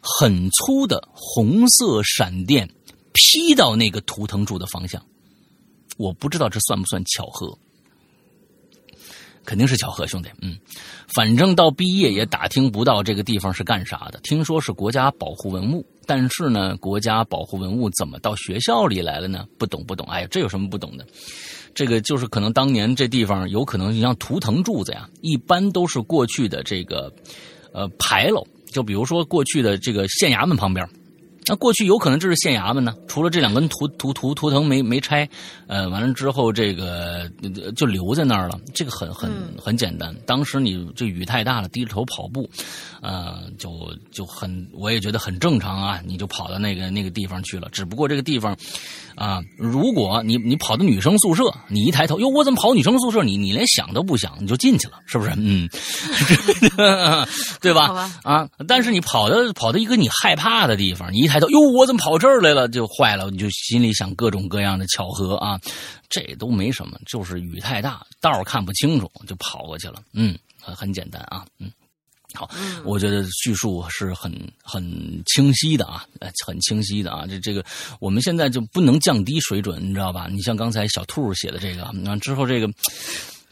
[0.00, 2.68] 很粗的红色闪电
[3.12, 5.02] 劈到那个图腾柱的方向，
[5.96, 7.58] 我不知道这算不算巧合。
[9.46, 10.28] 肯定是巧合，兄弟。
[10.42, 10.58] 嗯，
[11.14, 14.20] 反正到毕业也打听不到这个地方是干啥的。
[14.24, 19.46] 听说是国家保护文物，但是呢，国家保护文物怎么到学校里来了呢？
[19.56, 20.04] 不懂，不懂。
[20.08, 21.06] 哎呀，这有什么不懂的？
[21.74, 27.12] 这个就是可能当年这地方有可能，你像图腾柱子呀，一般都是过去的这个
[27.72, 30.86] 呃牌楼，就比如说过去的这个县衙门旁边。
[31.48, 35.28] 那过去有可能这是县衙门呢，除了这两根图图图图腾没没拆，
[35.66, 37.30] 呃，完了之后这个
[37.76, 38.58] 就留在那儿了。
[38.74, 40.14] 这个很很很简单。
[40.26, 42.48] 当时你这雨太大了，低着头跑步，
[43.00, 43.70] 呃，就
[44.10, 46.00] 就很我也觉得很正常啊。
[46.04, 47.68] 你就跑到那个那个地方去了。
[47.70, 48.56] 只不过这个地方
[49.14, 53.22] 啊，如果你你跑到女生宿舍，你一抬头，哟，我怎么跑女生宿舍？
[53.22, 55.30] 你你连想都不想，你就进去了，是不是？
[55.36, 55.68] 嗯，
[57.60, 57.88] 对吧？
[57.88, 62.68] 吧啊，但是你跑到跑到一个你害怕的地方，你一抬头，哟，我怎么跑这儿来了？
[62.68, 65.60] 就坏了，你就心里想各种各样的巧合啊，
[66.08, 70.02] 这都没什么，就是雨太大，道看不清楚，就跑过去了。
[70.12, 71.70] 嗯，很很简单啊，嗯。
[72.34, 72.50] 好，
[72.84, 74.30] 我觉得叙述是很
[74.62, 74.82] 很
[75.26, 77.24] 清晰的啊，呃，很清晰的啊。
[77.26, 77.64] 这这个
[78.00, 80.28] 我们现在就不能降低水准，你知道吧？
[80.30, 82.68] 你像刚才小兔写的这个，那之后这个。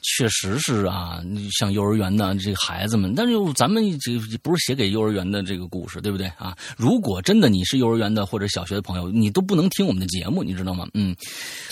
[0.05, 1.23] 确实是啊，
[1.59, 6.57] 像幼儿园的这个孩子们，但是咱们这不是写给幼儿园的这个故事，对不对啊？
[6.77, 10.87] 如果真的你是幼儿园的或者小学的朋友，你都不能听我们的节目，你知道吗？
[10.93, 11.17] 嗯，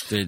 [0.09, 0.27] 对，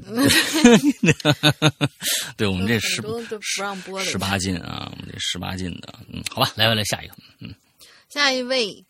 [2.37, 7.55] 对，我们这十都不让播的十八禁啊，我们这十八禁的，嗯，好吧，来来来，下一个，嗯，
[8.11, 8.85] 下一位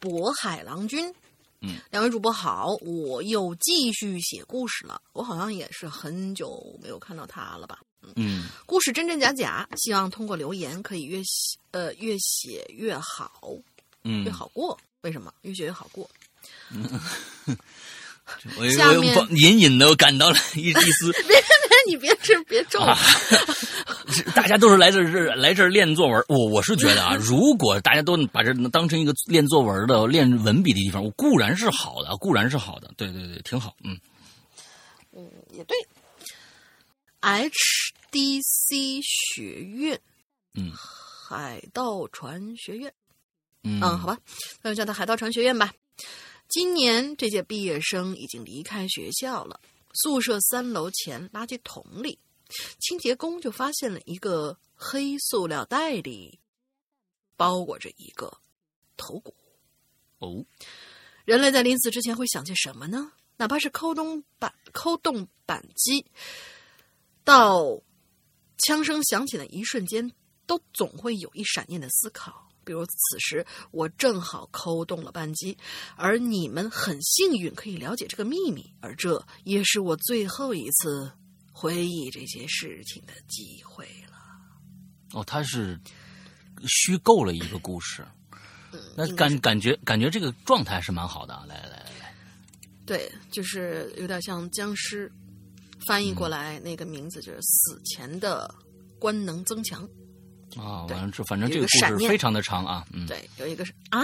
[0.00, 1.08] 渤海郎君，
[1.60, 7.78] 嗯，两位主播好，我又继续写故事了，我好像也是很久没有看到他了吧。
[8.14, 13.30] 嗯，故事真真假假，希望通过留言可以越写呃越写越好，
[14.04, 14.78] 嗯越好过。
[15.02, 16.08] 为什么越写越好过？
[18.58, 21.40] 我下面我隐隐的感到了一 一丝， 别别，
[21.86, 22.92] 你别这别咒我。
[24.12, 26.24] 是大家都是来这儿来这儿练作文。
[26.28, 33.76] 我我是觉得啊，如果大家都把这当成一个练作文的、练文笔的地方，我固然是好的，固然是好的，对对对，挺好。
[33.84, 33.96] 嗯
[35.12, 35.76] 嗯，也对。
[38.10, 40.00] HDC 学院，
[40.54, 42.92] 嗯海盗船学院，
[43.62, 44.18] 嗯嗯，好吧，
[44.62, 45.72] 那就叫它海盗船学院吧。
[46.48, 49.60] 今年这届毕业生已经离开学校了，
[49.92, 52.18] 宿舍三楼前垃圾桶里，
[52.78, 56.38] 清洁工就发现了一个黑塑料袋里
[57.36, 58.38] 包裹着一个
[58.96, 59.34] 头骨。
[60.18, 60.44] 哦，
[61.24, 63.12] 人类在临死之前会想些什么呢？
[63.38, 66.06] 哪怕是抠动扳抠动扳机，
[67.22, 67.82] 到
[68.58, 70.10] 枪声响起的一瞬间，
[70.46, 72.42] 都总会有一闪念的思考。
[72.64, 75.56] 比如此时我正好扣动了扳机，
[75.94, 81.12] 而你们很幸运可以了解这个秘密，而这也是我最后一次
[81.52, 84.16] 回忆这些事情的机会了。
[85.12, 85.78] 哦，他是
[86.66, 88.04] 虚构了一个故事，
[88.72, 91.44] 嗯那感感觉感觉这个状态是蛮好的啊。
[91.48, 92.14] 来来来来，
[92.84, 95.08] 对，就是有点像僵尸，
[95.86, 98.52] 翻译过来那个名字就是死前的
[98.98, 99.82] 官能增强。
[100.56, 104.00] 啊，对完了这反正这个故事非常的长啊，嗯，对，有一个是啊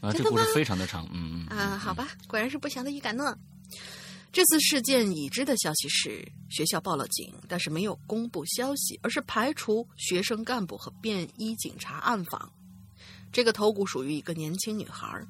[0.00, 3.36] 啊，这个故事非常的长，嗯嗯啊，好吧，果然是不祥的预感呢。
[4.32, 12.50] 这次事件已知的消息是，学校报了警，但是没有公布消息，而是排除学生干部和便衣警察暗访。
[13.30, 15.20] 这个头骨属于一个年轻女孩，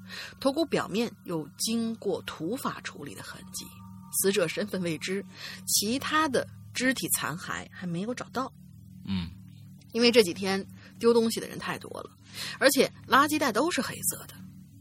[0.41, 3.67] 头骨表面有经过土法处理的痕迹，
[4.15, 5.25] 死者身份未知，
[5.67, 8.53] 其他的肢体残骸还没有找到。
[9.07, 9.29] 嗯
[9.93, 10.67] 因为这几天
[10.99, 12.11] 丢东西的人太多了，
[12.59, 14.35] 而且垃圾袋都是黑色的，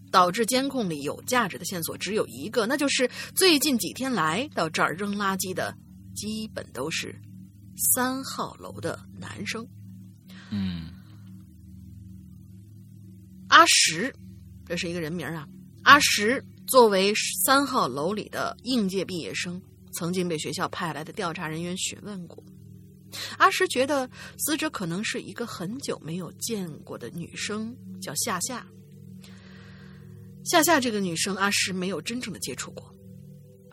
[0.10, 5.76] 导致监控里有价值的线索只有一个，那就是最近几天来到这儿扔垃圾的，
[6.16, 7.16] 基本都是
[7.94, 9.64] 三号楼的男生。
[10.50, 10.90] 嗯
[13.50, 14.12] 阿石，
[14.66, 15.48] 这是一个人名啊。
[15.84, 17.14] 阿石作为
[17.46, 19.62] 三号楼里的应届毕业生，
[19.94, 22.44] 曾经被学校派来的调查人员询问过。
[23.38, 28.66] 阿石觉得死者可能是一个很久没有见过的女生，叫夏夏。
[30.46, 32.92] 夏夏这个女生，阿石没有真正的接触过。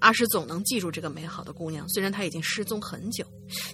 [0.00, 3.24] 阿石总能记住这个美好的姑娘，虽然她已经失踪很久，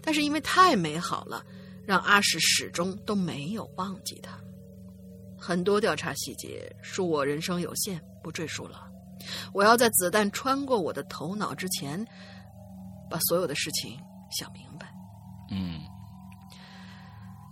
[0.03, 1.45] 但是因为太美好了，
[1.85, 4.39] 让阿石始终都没有忘记她。
[5.39, 8.89] 很多调查细节，恕我人生有限，不赘述了。
[9.53, 12.05] 我要在子弹穿过我的头脑之前，
[13.11, 13.99] 把所有的事情
[14.31, 14.93] 想明白。
[15.51, 15.81] 嗯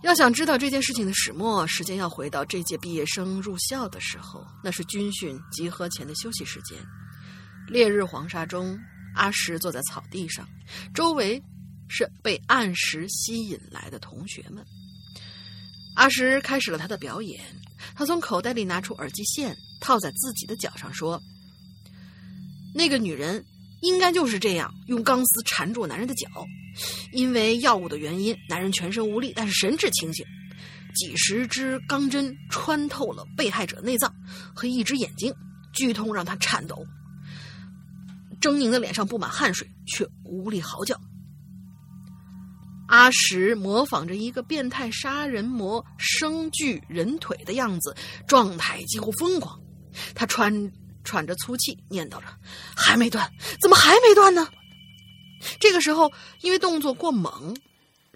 [0.03, 6.79] 要想知道这件事情的始末，时间要回到这届毕业生入校的时候，那是军训集合前的休息时间。
[7.67, 8.79] 烈日黄沙中，
[9.15, 10.47] 阿石坐在草地上，
[10.93, 11.43] 周围
[11.89, 14.63] 是被按时吸引来的同学们。
[15.97, 17.43] 阿石开始了他的表演，
[17.95, 21.19] 他从口袋里拿出耳机线，套在自己的脚上，说
[22.75, 23.45] ：“那个女人
[23.81, 26.29] 应该就是这样，用钢丝缠住男人的脚。
[27.13, 30.27] 因为药物的原因，男人全身无力，但是神志清醒。
[30.95, 34.15] 几十支钢针穿透了被害者内脏
[34.55, 35.33] 和一只眼睛，
[35.73, 36.85] 剧痛让他颤抖，
[38.41, 41.01] 狰狞的脸上布满汗水，却无力嚎叫。
[42.87, 47.97] 阿石模仿着一个变态杀人魔生锯人腿的样子，
[48.29, 49.59] 状态几乎疯狂。
[50.15, 50.53] 他穿
[51.05, 52.27] 喘着粗气，念叨着
[52.75, 54.49] ：“还没断，怎么还没断呢？”
[55.61, 57.55] 这个时候，因为动作过猛，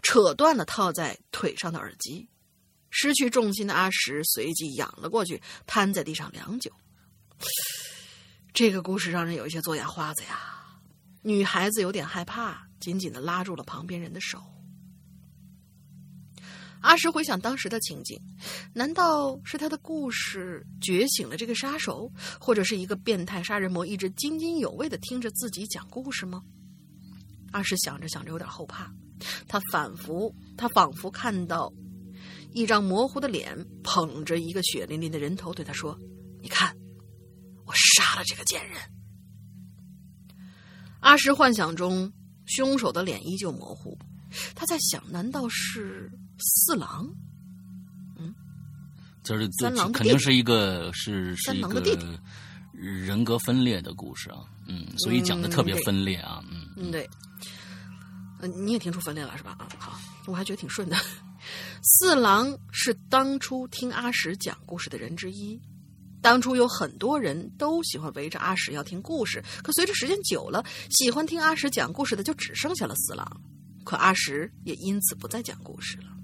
[0.03, 2.29] 扯断了套在腿上的耳机。
[2.91, 6.73] 失去重心的阿石随即仰了过去，瘫在地上良久。
[8.55, 10.65] 这个故事让人有一些做眼花子呀。
[11.23, 14.43] 女孩子有点害怕，紧紧的拉住了旁边人的手。
[16.81, 18.21] 阿石回想当时的情景，
[18.73, 22.11] 难道是他的故事觉醒了这个杀手，
[22.41, 26.43] 或者是一个变态杀人魔一直津津有味的听着自己讲故事吗？
[27.51, 28.93] 阿石想着想着有点后怕，
[29.49, 31.73] 他仿佛，他仿佛看到
[32.53, 35.99] 一张模糊的脸捧着一个血淋淋的人头，对他说
[36.41, 36.77] ：“你看，
[37.65, 38.79] 我杀了这个贱人。”
[41.01, 42.13] 阿石幻想中
[42.47, 43.99] 凶手的脸依旧模糊，
[44.55, 47.07] 他在想：难道是四郎？
[48.17, 48.35] 嗯
[49.23, 52.19] 这是三郎肯定是一个是是一个三郎的弟弟
[52.73, 57.09] 人格分裂的故事啊，嗯，所以讲的特别分裂啊，嗯嗯，对。
[58.41, 59.57] 呃，你也听出分裂了是吧？
[59.59, 60.97] 啊，好，我还觉得挺顺的。
[61.83, 65.61] 四郎是当初听阿石讲故事的人之一。
[66.23, 73.41] 当初有很多人都喜欢围着阿石要听故事，可随着时间久了，喜欢听阿石讲故事的就只剩下了四郎。
[73.85, 76.18] 可阿石也因此不再讲故事了。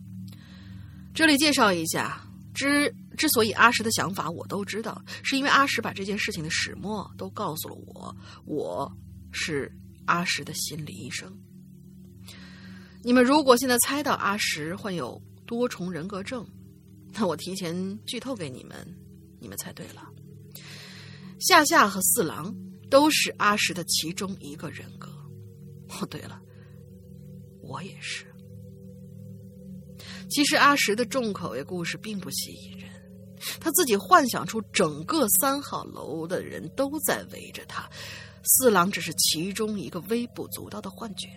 [1.15, 2.21] 这里介绍一下，
[2.53, 8.93] 之之所以阿石的想法我都知道，是因为阿石把这件事情的始末都告诉了我，我
[9.31, 9.73] 是
[10.07, 11.33] 阿石的心理医生。
[13.05, 16.45] 你们如果现在猜到阿石患有多重人格症，
[17.13, 18.77] 那我提前剧透给你们，
[19.41, 20.05] 你们猜对了。
[21.39, 22.53] 夏夏和四郎
[22.91, 25.13] 都是阿石的其中一个人格。
[25.91, 26.41] 哦，对了，
[27.63, 28.34] 我也是。
[30.35, 32.91] 其实阿石的重口味故事并不吸引人，
[33.61, 37.89] 他自己幻想出整个三号楼的人都在围着他，
[38.43, 41.29] 四郎只是其中一个微不足道的幻觉。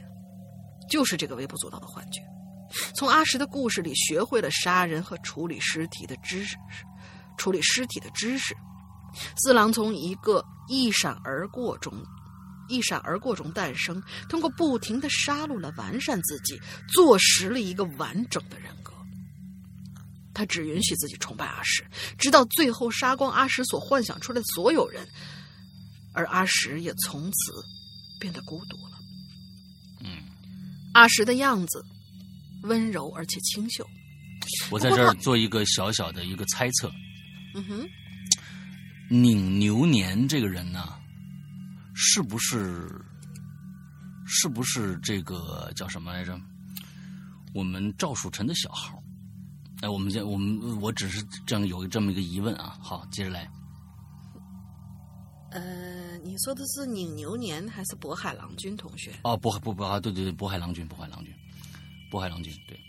[0.90, 2.22] 就是这个微不足道的幻觉。
[2.96, 6.56] 从阿石的故事里学会了杀人和处理尸体的知识，
[7.38, 8.56] 处理尸体的知识。
[9.38, 11.94] 四郎从一个一闪而过中，
[12.68, 16.60] 一闪而过中诞生，通过不停的杀戮来完善自己，
[16.92, 18.76] 坐实了一个完整的人。
[20.38, 21.84] 他只允许自己崇拜阿石，
[22.16, 25.04] 直到最后杀光阿石所幻想出来的所有人，
[26.14, 27.52] 而阿石也从此
[28.20, 29.00] 变得孤独了。
[30.02, 30.22] 嗯，
[30.94, 31.84] 阿石的样子
[32.62, 33.84] 温柔而且清秀。
[34.70, 36.92] 我在这儿做一个小小的一个猜测。
[37.56, 37.90] 嗯哼，
[39.10, 41.00] 拧牛年这个人呢，
[41.96, 42.88] 是不是
[44.28, 46.40] 是不是这个叫什么来着？
[47.56, 49.02] 我们赵树臣的小号？
[49.82, 52.78] 哎，我们这，我们我只是这样有这么一个疑问啊。
[52.82, 53.50] 好，接着来。
[55.52, 59.14] 呃，你说的是拧牛年还是渤海郎君同学？
[59.24, 61.34] 哦，渤海不不啊，对对对，渤海郎君，渤海郎君，
[62.12, 62.80] 渤海郎君，对。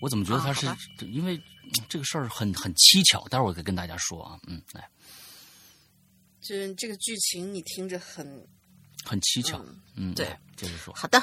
[0.00, 0.66] 我怎么觉得他是？
[0.66, 1.42] 啊因为
[1.88, 4.38] 这个事儿很很蹊跷，待会儿我再跟大家说啊。
[4.46, 4.88] 嗯，来，
[6.40, 8.46] 这这个剧情你听着很
[9.04, 9.64] 很蹊跷。
[9.94, 10.94] 嗯，对，接着说。
[10.94, 11.18] 好的。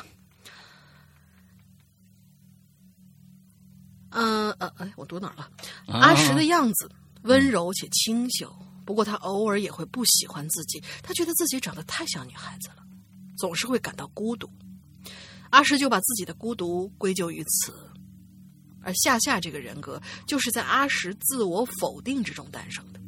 [4.13, 5.49] 嗯呃哎，我读哪儿了？
[5.87, 6.89] 啊阿石的样子
[7.23, 8.53] 温柔且清秀，
[8.85, 12.77] 不过他偶尔也会不喜欢自己，他觉得自己长得太像女孩子了，
[13.37, 14.49] 总是会感到孤独。
[15.49, 17.73] 阿石就把自己的孤独归咎于此，
[18.81, 22.99] 而夏夏这个人格就是在阿石自我否定之中诞生的。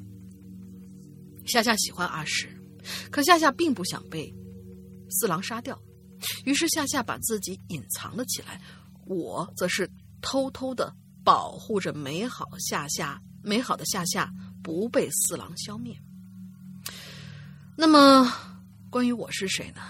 [1.45, 2.49] 夏夏喜欢阿石，
[3.11, 4.33] 可夏夏并不想被
[5.09, 5.79] 四郎杀掉，
[6.45, 8.59] 于是夏夏把自己隐藏了起来，
[9.05, 9.89] 我则是
[10.25, 10.91] 偷偷的
[11.23, 14.27] 保护着美好夏夏，美好的夏夏
[14.63, 15.95] 不被四郎消灭。
[17.77, 18.33] 那么，
[18.89, 19.83] 关于我是谁呢？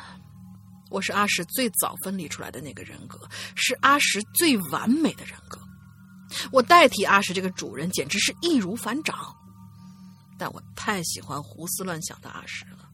[0.89, 3.17] 我是阿石最早分离出来的那个人格，
[3.55, 5.57] 是阿石最完美的人格。
[6.51, 9.33] 我代替阿石这个主人，简直是易如反掌。
[10.37, 12.89] 但我太喜欢胡思乱想的阿石了。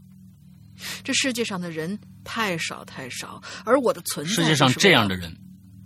[1.03, 5.35] 这世界上的人太少太少，而我的存在世界上这样的人，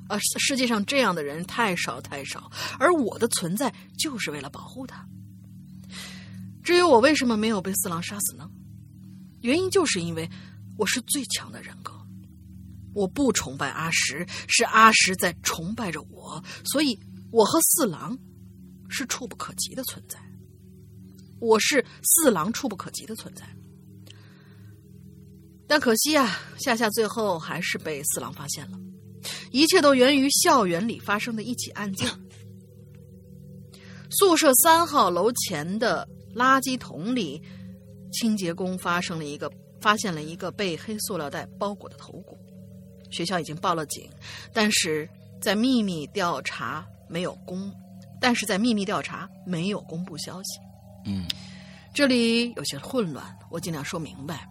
[0.07, 5.07] 呃，世界上这样的人太少太少，而我的存在就是为了保护他。
[6.63, 8.49] 至于我为什么没有被四郎杀死呢？
[9.41, 10.29] 原因就是因为
[10.77, 11.93] 我是最强的人格，
[12.93, 16.99] 我不崇拜阿石，是阿石在崇拜着我，所以
[17.31, 18.17] 我和四郎
[18.89, 20.19] 是触不可及的存在。
[21.39, 23.43] 我是四郎触不可及的存在。
[25.67, 28.79] 但可惜啊，夏夏最后还是被四郎发现了。
[29.51, 32.09] 一切都源于校园里发生的一起案件。
[34.09, 37.41] 宿舍三号楼前的垃圾桶里，
[38.11, 42.37] 清洁工发生了一个发现了一个被黑塑料袋包裹的头骨。
[43.11, 44.09] 学校已经报了警，
[44.53, 45.09] 但是
[45.41, 47.71] 在秘密调查没有公，
[48.21, 50.59] 但是在秘密调查没有公布消息。
[51.05, 51.25] 嗯
[51.93, 54.45] 这里有些混乱，我尽量说明白。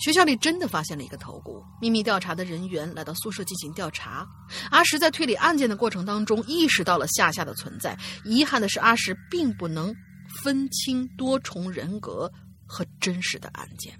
[0.00, 4.26] 学校里真的发现了一个头骨，秘密调查的人员来到宿舍进行调查。
[4.70, 9.94] 阿石在推理案件的过程当中意识到了夏夏的存在，遗憾的是阿石并不能
[10.42, 12.30] 分清多重人格
[12.66, 13.94] 和真实的案件。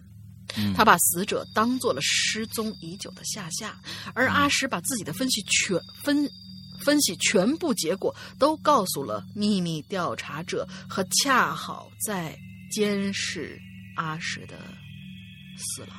[0.57, 3.79] 嗯他把死者当做了失踪已久的夏夏，
[4.15, 6.29] 而阿石把自己的分析全分
[6.83, 12.37] 分析全部结果都告诉了秘密调查者和恰好在
[12.73, 13.61] 监视
[13.97, 14.57] 阿石的
[15.61, 15.91] 四郎。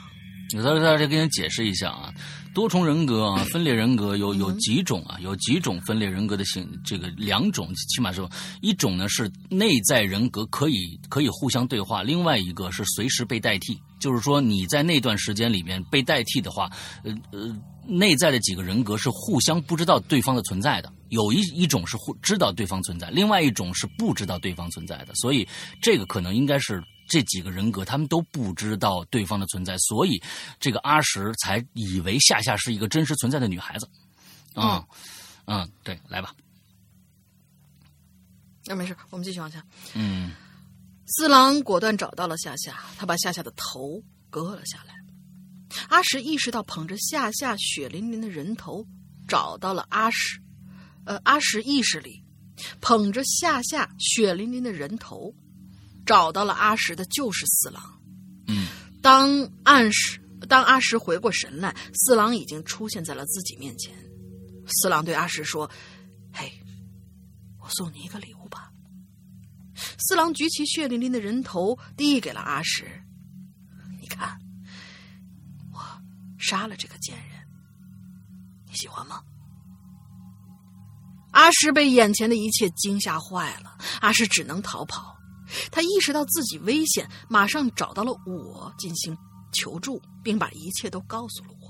[0.54, 2.14] 我在这在这给你解释一下啊，
[2.54, 5.18] 多重人格啊，分裂人格有有嗯几种啊？
[5.22, 8.22] 有几种分裂人格的性，这个两种，起码是
[8.60, 13.80] 一种呢是内在人格可以可以互相对话，另外一个是随时被代替。
[13.98, 16.70] 就是说你在那段时间里面被代替的话，
[17.06, 17.56] 呃呃，
[17.88, 20.92] 内在的几个人格是互相不知道对方的存在的。
[21.08, 25.16] 有一一种是互知道对方存在，另外一种是不知道对方存在的。
[25.16, 25.48] 所以
[25.82, 30.24] 这个可能应该是这几个人格他们都不知道对方的存在，所以
[30.62, 33.90] 这个阿石才以为夏夏是一个真实存在的女孩子。
[34.54, 34.88] 啊、
[35.44, 36.34] 嗯，对，来吧，
[38.66, 39.62] 那、没事，我们继续往下。
[39.94, 40.32] 嗯
[41.06, 44.94] 四郎果断找到了夏夏，他把夏夏的头割了下来。
[45.90, 48.86] 阿石意识到捧着夏夏血淋淋的人头，
[49.28, 50.42] 找到了阿石。
[51.06, 52.24] 呃，阿石意识里
[52.80, 55.34] 捧着夏夏血淋淋的人头，
[56.06, 58.02] 找到了阿石的就是四郎。
[58.48, 58.68] 嗯
[59.02, 63.94] 当暗示当阿石回过神来，四郎已经出现在了自己面前。
[64.68, 65.70] 四郎对阿石说
[66.32, 66.52] ：“嘿，
[67.60, 68.72] 我送你一个礼物吧。”
[69.98, 73.04] 四郎举起血淋淋的人头，递给了阿石。
[74.00, 74.38] 你看，
[75.74, 75.80] 我
[76.38, 77.48] 杀了这个贱人，
[78.68, 79.24] 你喜欢吗？
[81.32, 85.18] 阿石被眼前的一切惊吓坏了，阿石只能逃跑。
[85.72, 89.18] 他意识到自己危险，马上找到了我进行
[89.52, 91.70] 求助，并把一切都告诉了我。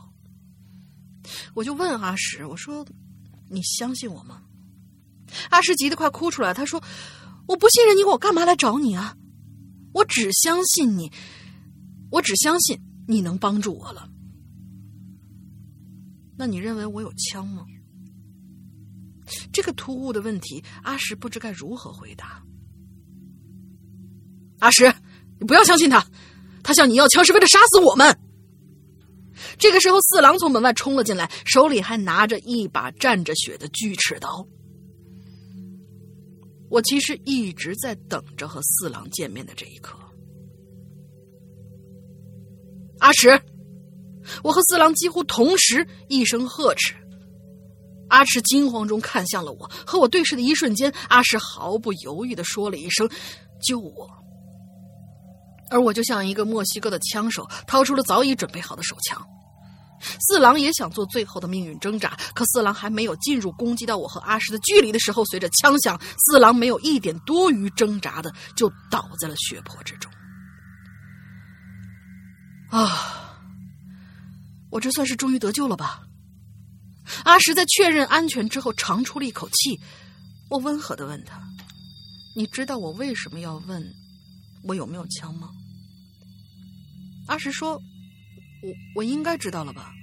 [1.54, 2.86] 我就问阿石：“我说，
[3.50, 4.42] 你相信我吗？”
[5.50, 6.82] 阿石急得快哭出来，他说
[7.48, 9.16] ：“我不信任你，我干嘛来找你啊？
[9.94, 11.12] 我只相信你，
[12.12, 14.10] 我只相信你能帮助我了。
[16.38, 17.66] 那你认为我有枪吗？”
[19.54, 22.44] 这个突兀的问题，阿石不知该如何回答。
[24.62, 24.94] 阿石，
[25.40, 26.06] 你不要相信他，
[26.64, 28.16] 他向你要枪是为了杀死我们。
[29.58, 34.48] 这个时候，四郎从门外冲了进来，手里还拿着一把沾着血的锯齿刀。
[36.70, 39.98] 我其实一直在等着和四郎见面的这一刻。
[43.00, 43.42] 阿石，
[44.44, 46.94] 我和四郎几乎同时一声呵斥。
[48.10, 53.10] 阿石惊慌中看向了我，和我对视的一瞬间，阿石毫不犹豫的说了一声
[53.66, 54.08] ：“救我！”
[55.72, 59.26] 而我就像一个墨西哥的枪手，掏出了早已准备好的手枪。
[60.20, 70.12] 四郎也想做最后的命运挣扎，可四郎还没有进入攻击到我和阿石的距离的时候，随着枪响，四郎没有一点多余挣扎的就倒在了血泊之中。
[72.70, 73.38] 啊，
[74.72, 76.02] 我这算是终于得救了吧？
[77.24, 79.80] 阿石在确认安全之后，长出了一口气。
[80.50, 81.42] 我温和的问他
[82.36, 83.84] ：“你知道我为什么要问
[84.64, 85.50] 我有没有枪吗？”
[87.32, 87.82] 阿石说
[88.62, 89.94] ：“我我应该知道了吧？”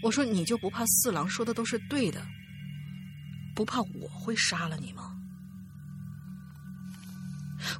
[0.00, 2.24] 我说：“你就不怕四郎说的都是对的，
[3.52, 5.16] 不怕我会杀了你吗？”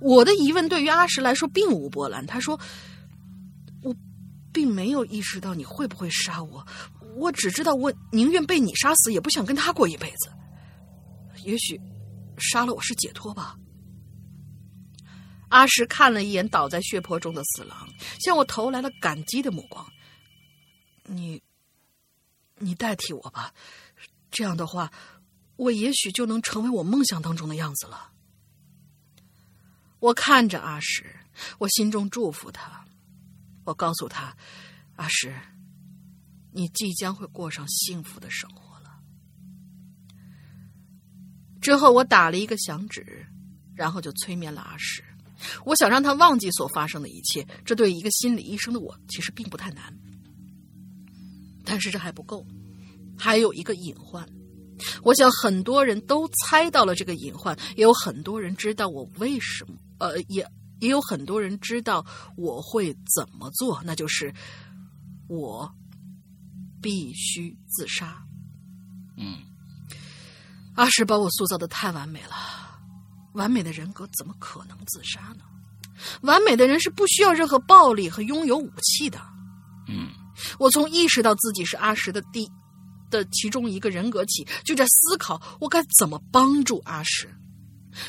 [0.00, 2.26] 我的疑问对于阿石来说并无波澜。
[2.26, 2.58] 他说
[3.84, 3.94] ：“我
[4.52, 6.66] 并没有意识到你会不会杀我。”
[7.16, 10.32] 我只知道，我宁愿被你杀死，也不想跟他过一辈子。
[11.44, 11.80] 也许，
[12.36, 13.56] 杀了我是解脱吧。
[15.50, 17.88] 阿石看了一眼倒在血泊中的四郎，
[18.20, 19.86] 向我投来了感激的目光。
[21.04, 21.42] 你，
[22.56, 23.52] 你代替我吧，
[24.30, 24.90] 这样的话，
[25.56, 28.12] 我也许就能成为我梦想当中的样子了。
[29.98, 31.04] 我看着阿石，
[31.58, 32.86] 我心中祝福他。
[33.64, 34.36] 我告诉他，
[34.96, 35.34] 阿石。
[36.52, 39.00] 你即将会过上幸福的生活了。
[41.60, 43.26] 之后，我打了一个响指，
[43.74, 45.04] 然后就催眠了阿石。
[45.64, 49.96] 我想让他忘记所发生的一切，这对一个心理医生的我其实并不太难。
[51.64, 52.46] 但是这还不够，
[53.18, 54.26] 还有一个隐患。
[55.02, 60.46] 我想很多人都猜到了这个隐患，也有很多人知道我为什么，呃，也
[60.80, 62.04] 也有很多人知道
[62.36, 64.32] 我会怎么做，那就是
[65.28, 65.70] 我。
[66.82, 68.24] 必须自杀。
[69.18, 69.36] 嗯，
[70.76, 72.30] 阿石把我塑造的太完美了，
[73.32, 75.44] 完美的人格怎么可能自杀呢？
[76.22, 79.20] 完美的人是不需要任何暴力和拥有武器的。
[79.88, 80.08] 嗯，
[80.58, 82.50] 我从意识到自己是阿石的第
[83.10, 87.28] 的其中一个人格起，就在思考我该怎么帮助阿石。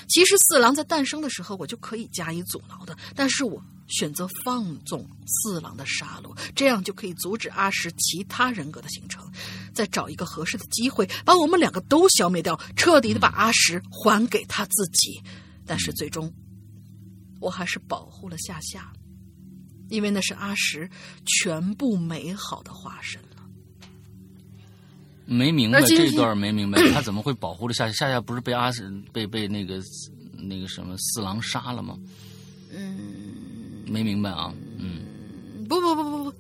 [0.08, 3.62] 其实四郎在诞生的时候，我就可以加以阻挠的，但是我。
[3.92, 9.30] 选择放纵四郎的杀戮，这样就可以阻止阿石其他人格的形成，
[9.74, 15.22] 再找一个合适的机会把我们两个都消灭掉，彻底的把阿石还给他自己。
[15.66, 16.34] 但是最终，
[17.40, 18.92] 我还是保护了夏夏，
[19.90, 20.90] 因为那是阿石
[21.26, 23.28] 全部美好的化身了。
[25.26, 27.94] 没明白这段，没明白他怎么会保护了夏夏？
[27.94, 29.82] 夏夏不是被阿石被被那个
[30.34, 31.98] 那个什么四郎杀了吗？
[32.74, 33.21] 嗯。
[33.92, 36.38] 没明白啊，嗯，不不不不不，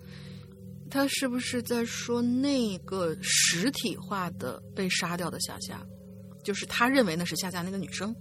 [0.89, 5.85] 他是不是在说那个实体化的被杀掉的夏夏，
[6.45, 8.15] 就是他认为那是夏夏那个女生？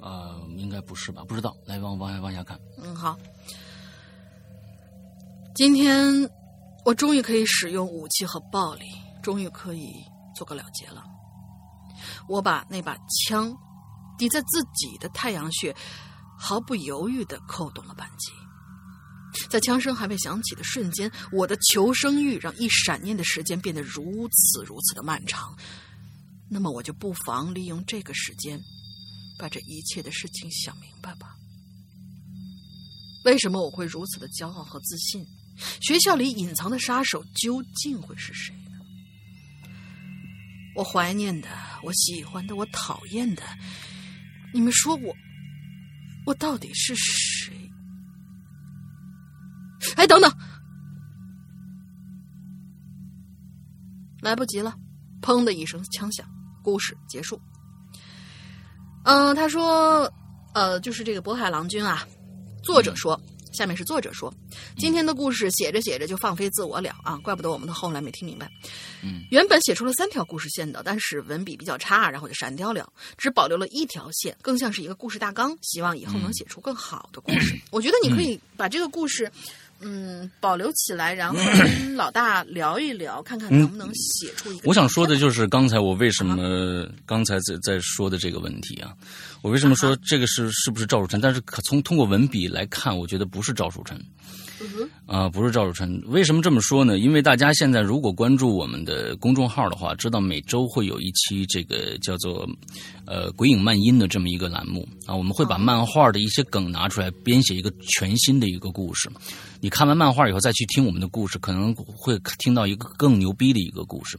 [0.00, 1.22] 啊，应该不是吧？
[1.28, 2.58] 不知道，来往往下往下看。
[2.78, 3.18] 嗯，好，
[5.54, 6.30] 今天
[6.84, 8.86] 我终于可以使用武器和暴力，
[9.22, 9.92] 终于可以
[10.34, 11.04] 做个了结了。
[12.28, 12.96] 我把那把
[13.26, 13.54] 枪
[14.16, 15.74] 抵在自己的太阳穴，
[16.38, 18.32] 毫不犹豫的扣动了扳机。
[19.48, 25.56] 在枪声还未响起的瞬间，我的求生欲让一闪念的时间变得如此如此的漫长。
[26.48, 28.60] 那么，我就不妨利用这个时间，
[29.38, 31.36] 把这一切的事情想明白吧。
[33.24, 35.26] 为什么我会如此的骄傲和自信？
[35.80, 38.78] 学校里隐藏的杀手究竟会是谁呢？
[40.76, 41.48] 我怀念的，
[41.82, 43.42] 我喜欢的，我讨厌的，
[44.52, 45.16] 你们说我，
[46.26, 47.25] 我到底是谁？
[49.96, 50.32] 哎，等等！
[54.22, 54.74] 来不及了，
[55.22, 56.26] 砰的一声枪响，
[56.62, 57.40] 故事结束。
[59.04, 60.12] 嗯，他说，
[60.54, 62.06] 呃，就是这个渤海郎君啊，
[62.62, 63.20] 作者说。
[63.52, 64.30] 下面是作者说，
[64.76, 68.46] 今天的故事写着写着就放飞自我了啊，怪不得我们的后来没听明白。
[69.02, 75.56] 嗯，原本写出了三条故事线的，但是文笔比较差，然后就删掉了，只保留了一条线，更像是一个故事大纲。
[75.62, 77.58] 希望以后能写出更好的故事。
[77.72, 79.32] 我觉得你可以把这个故事，嗯，
[80.40, 84.62] 保留起来，然后 跟老大聊一聊，看看能不能写出一个。
[84.68, 88.92] 我想说的就是刚才我为什么刚才在在说的这个问题啊。
[89.42, 91.20] 我为什么说这个是是不是赵树臣？
[91.20, 93.96] 但是可从通过文笔来看，我觉得不是赵树臣。
[95.06, 96.02] 啊，不是赵曙臣。
[96.06, 96.98] 为什么这么说呢？
[96.98, 102.48] 因为大家现在如果关注我们的公众号的话，知道每周会有一期这个叫做
[103.06, 109.10] “呃鬼影漫音”的这么一个栏目啊，我们会把漫画的一些梗拿出来编写一个全新的一个故事。
[109.60, 114.18] 你看完漫画以后再去听我们的故事，可能会听到一个更牛逼的一个故事。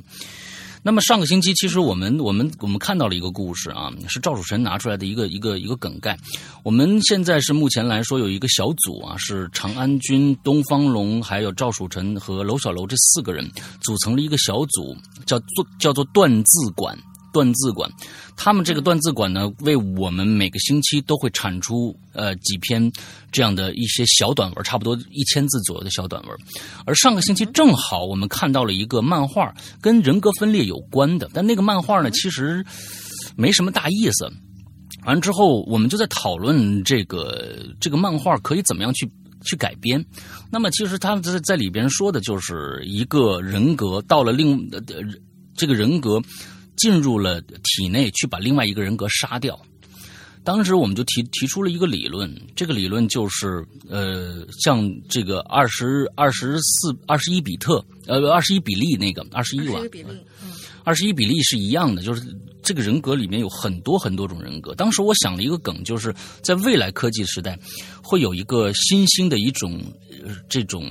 [0.88, 6.18] 那么上个星期，其实我们我们我们看到了一个故事啊，是赵楚臣拿出来的一个一个一个梗概。
[6.64, 13.46] 我们现在是目前来说有一个小组啊，是长安君、东方龙，还有赵楚臣和娄小楼这四个人
[13.82, 16.98] 组成了一个小组，叫做叫做断字馆。
[17.34, 17.90] 断字馆，
[18.36, 22.92] 他们这个断字馆呢，为我们每个星期都会产出呃几篇
[23.32, 26.38] 这样的一些小短文，差不多一千字左右的小短文。
[26.86, 32.66] 而上个星期正好我们看到了一个漫画，跟人格分裂有关的，但那个漫画呢，其实
[33.36, 34.32] 没什么大意思。
[35.06, 39.10] 完之后，我们就在讨论这个这个漫画可以怎么样去
[39.46, 40.04] 去改编。
[40.52, 44.82] 那么，其实他在在里边说的就是一个人格到了另呃
[45.56, 46.22] 这个人格。
[46.78, 49.60] 进入了体内去把另外一个人格杀掉。
[50.44, 59.82] 当时我们就提提出了一个理论，这个理论就是呃，像这个二十二十四二十一比特呃二十一比例那个二十一瓦，
[60.86, 62.22] 二十一比例是一样的，就是
[62.68, 64.76] 这个人格里面有很多很多种人格。
[64.76, 66.14] 当时我想了一个梗，就是
[66.44, 67.58] 在未来科技时代
[68.04, 69.82] 会有一个新兴的一种
[70.50, 70.84] 这种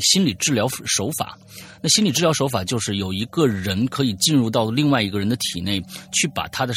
[0.00, 1.38] 心理治疗手法。
[1.82, 5.82] 那心理治疗手法就是有一个人可以进入到另外一个人的体内，
[6.14, 6.72] 去把他的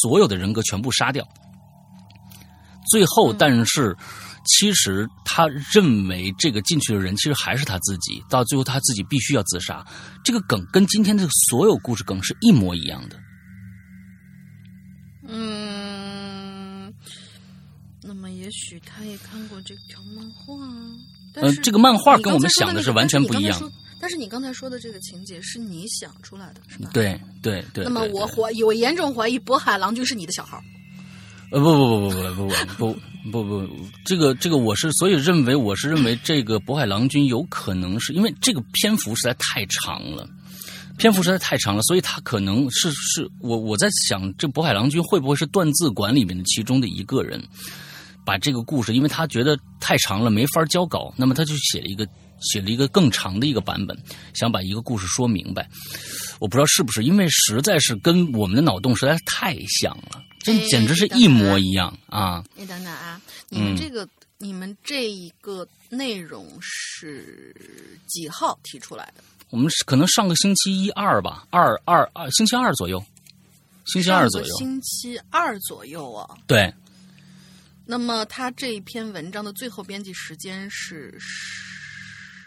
[0.00, 1.26] 所有的人格全部杀掉。
[2.92, 3.96] 最后，但是
[4.46, 9.84] 其实他认为这个进去的人其实还是他自己，到最后他自己必须要自杀。
[10.22, 13.18] 这个梗跟今天的所有故事梗是一模一样的。
[15.36, 16.94] 嗯，
[18.02, 20.54] 那么也许他也看过这条漫画。
[21.34, 23.72] 呃，这个漫画跟我们想的是完全不一样。
[24.00, 26.90] 但是你刚才说的这个情节是你想出来的，是吧？
[26.92, 27.84] 对对对。
[27.84, 30.62] 那么我怀我严重怀疑渤海郎君是你的小号。
[31.50, 32.94] 呃不不不不不不
[33.30, 40.28] 不不不，这个这个我是所以认为我是认为这个渤海郎君有可能是因为这个篇幅实在太长了，
[40.98, 47.42] 篇幅实在太长了，所以他可能是是我我在想这渤海郎君会不会是断字馆里面的其中的一个人，
[48.24, 52.06] 把这个故事，因为他觉得太长了没法交稿，那么他就写了一个。
[52.40, 53.96] 写了一个更长的一个版本，
[54.34, 55.66] 想把一个故事说明白。
[56.40, 62.44] 我不知道是不是，因为实在是跟我们的脑洞实在是太像了，这简直是一模一样啊！
[62.54, 63.18] 你等等啊，
[63.48, 67.54] 你们这个、你们这一个内容是
[68.06, 69.22] 几号提出来的？
[69.50, 73.04] 我们可能上个星期一二吧，二二二星期二左右，
[73.86, 76.36] 星期二左右，星期二左右啊。
[76.46, 76.72] 对。
[77.86, 81.14] 那么他这一篇文章的最后编辑时间是？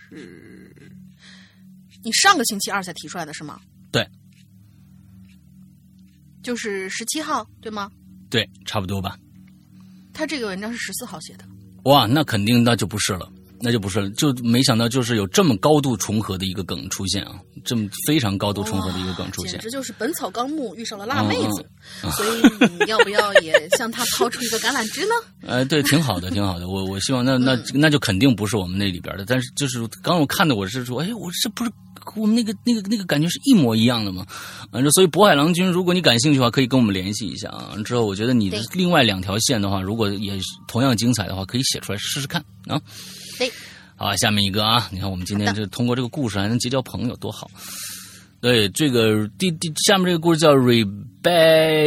[0.10, 0.92] 是，
[2.04, 3.62] 你上个星期二才提出来的是吗？
[3.92, 4.10] 对，
[6.42, 7.92] 就是十七号，对吗？
[8.30, 9.16] 对，差不多吧。
[10.14, 11.46] 他这个文章是十四号写的。
[11.84, 21.66] 哇，那肯定那就不是了，那就不是了，就没想到就是有这么高度重合的一个梗出现啊，这么非常高度重合的一个梗出现，简直就是《本草纲目》遇上了辣妹子。
[22.12, 25.14] 所以你要不要也向他抛出一个橄榄枝呢？
[25.48, 26.68] 呃，对，挺好的，挺好的。
[26.68, 29.26] 我我希望那那那就肯定不是我们那里边的。
[29.26, 31.72] 但是就是刚我看的，我是说，哎，我这不是
[32.16, 34.26] 我们那个那个那个感觉是一模一样的吗？
[34.72, 37.74] 反正所以渤海郎君，如果你感兴趣的话，可以跟我们联系一下啊。
[37.84, 40.38] 之后我觉得你的另外两条线的话，如果也
[40.68, 42.80] 同样精彩的话，可以写出来试试看啊。
[43.38, 43.52] 对，
[43.96, 47.50] 好，下面一个啊，你看我们今天就通过这个故事还能结交朋友，多好。
[48.40, 51.82] 对，这个第第下面这个故事叫 Rebecca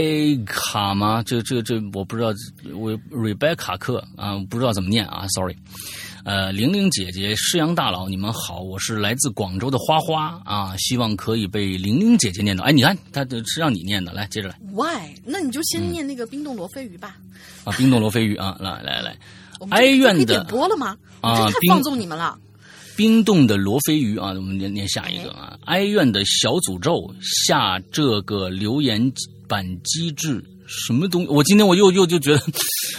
[0.94, 1.22] 吗？
[1.24, 2.34] 这这这我不知道，
[2.74, 5.56] 我 Rebecca 克啊，不知道怎么念啊，sorry。
[6.22, 12.62] 呃，玲玲姐姐、施阳大佬，你们好，我是来自广州的花花啊，希望可以被玲玲姐姐念到。
[12.64, 14.58] 哎，你看，他是让你念的，来接着来。
[14.72, 15.14] Why？
[15.24, 17.16] 那你就先念那个冰冻罗非鱼吧。
[17.64, 19.16] 啊，冰冻罗非鱼啊，来来来，
[19.70, 20.96] 哀怨的点播了吗？
[21.20, 22.38] 啊，太放纵你们了。
[22.96, 25.58] 冰冻的罗非鱼啊，我们念念下一个啊。
[25.64, 29.12] 哀怨的小诅咒下这个留言
[29.48, 31.28] 板机制什么东西？
[31.28, 32.42] 我今天我又又就觉得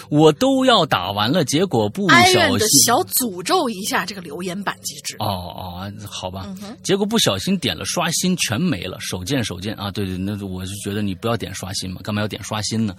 [0.10, 5.16] 我都要打完了，结果不小心怨的小诅咒一下这个留言板机制。
[5.20, 8.98] 哦哦，好吧，嗯结果不小心点了刷新，全没了。
[9.00, 9.92] 手贱手贱啊！
[9.92, 12.96] 对对，那我就觉得你不要点刷新嘛，干嘛要点刷新呢？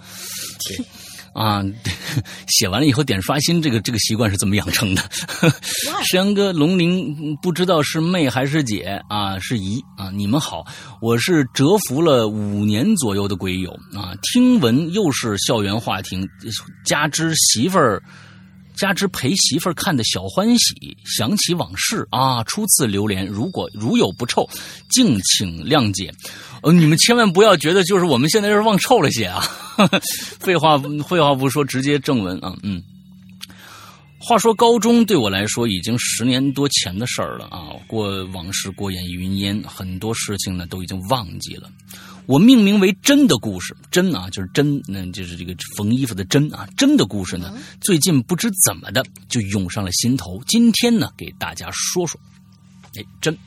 [0.69, 0.85] 对
[1.33, 1.63] 啊，
[2.47, 5.01] 写完了以后点刷新，这个这个习惯是怎么养成的？
[6.05, 9.37] 石阳哥，龙鳞嗯不知道是妹还是姐啊？
[9.39, 10.09] 是姨啊！
[10.11, 10.65] 你们好，
[11.01, 16.17] 我是蛰伏了五年左右的鬼友啊，听闻又是校园话题，
[16.85, 18.01] 加之媳妇儿。
[18.75, 24.49] 加之陪媳妇儿看的小欢喜，想起往事啊，初次榴莲，如果如有不臭，
[24.89, 26.11] 敬请谅解。
[26.63, 29.41] 呃，你们千万不要觉得就是我们现在是往臭了写啊，
[30.39, 32.81] 废话废话不说，直接正文啊，嗯。
[34.17, 41.69] 话说高中对我来说已经十年多前的事儿了啊，过往事过眼云烟，很多事情呢都已经忘记了。
[42.25, 50.41] 我命名为“真的故事”，真啊就是真，那就是这个缝衣服的真啊，真的故事呢，最近不知怎么的就涌上了心头。
[50.47, 52.17] 今天呢，给大家说说，
[52.95, 53.37] 哎，真，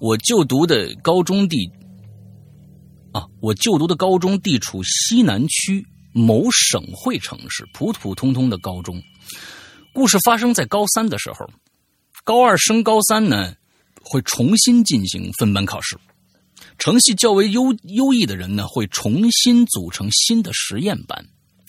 [0.00, 1.70] 我就读的高中地
[3.12, 9.02] 啊，我就读的高中地处西南区某省会城市，普普通通的高中。
[9.92, 11.50] 故事发生在高三的时候，
[12.22, 13.54] 高二升高三呢，
[14.00, 15.96] 会重新进行分班考试。
[16.78, 21.26] 成绩较为优优异的人呢，会重新组成新的实验班。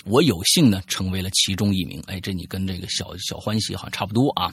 [0.09, 2.01] 我有幸呢，成为了其中一名。
[2.07, 4.51] 哎，这你跟这个小小欢喜好像差不多啊。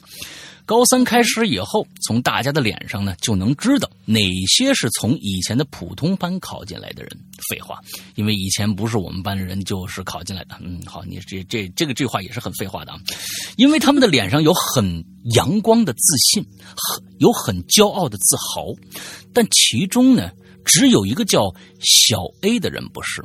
[0.66, 7.10] 高三开始以后，从大家的脸上呢，就能知道哪些是从以前的普通班考进来的人。
[7.48, 7.80] 废话，
[8.16, 10.56] 因为以前不是我们班的人，就是考进来的。
[10.60, 12.98] 嗯，好，你这这这个这话也是很废话的啊，
[13.56, 15.04] 因为他们的脸上有很
[15.34, 18.74] 阳光的自信，很有很骄傲的自豪，
[19.32, 20.30] 但其中呢，
[20.64, 21.42] 只有一个叫
[21.80, 23.22] 小 A 的人不是，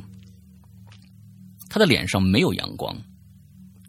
[1.72, 2.94] 他的脸上没有阳光。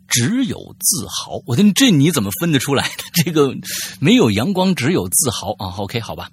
[0.08, 3.04] 只有自豪，我的这你怎么分得出来的？
[3.26, 3.54] 这个
[4.00, 5.76] 没有阳光，只有自豪啊。
[5.78, 6.30] OK，好吧。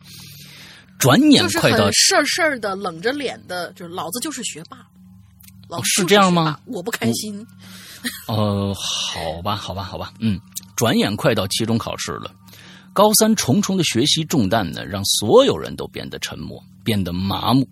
[0.99, 4.87] 转眼快到事儿事儿的、冷着脸的，就是老子就是学霸，
[5.69, 7.45] 老是这样吗我不开心。
[8.29, 10.39] 呃，好吧，好吧，好吧，嗯，
[10.77, 12.31] 转眼快到期中考试了。
[12.93, 17.67] 高三重重的学习重担呢，让所有人都变得沉默，变得麻木。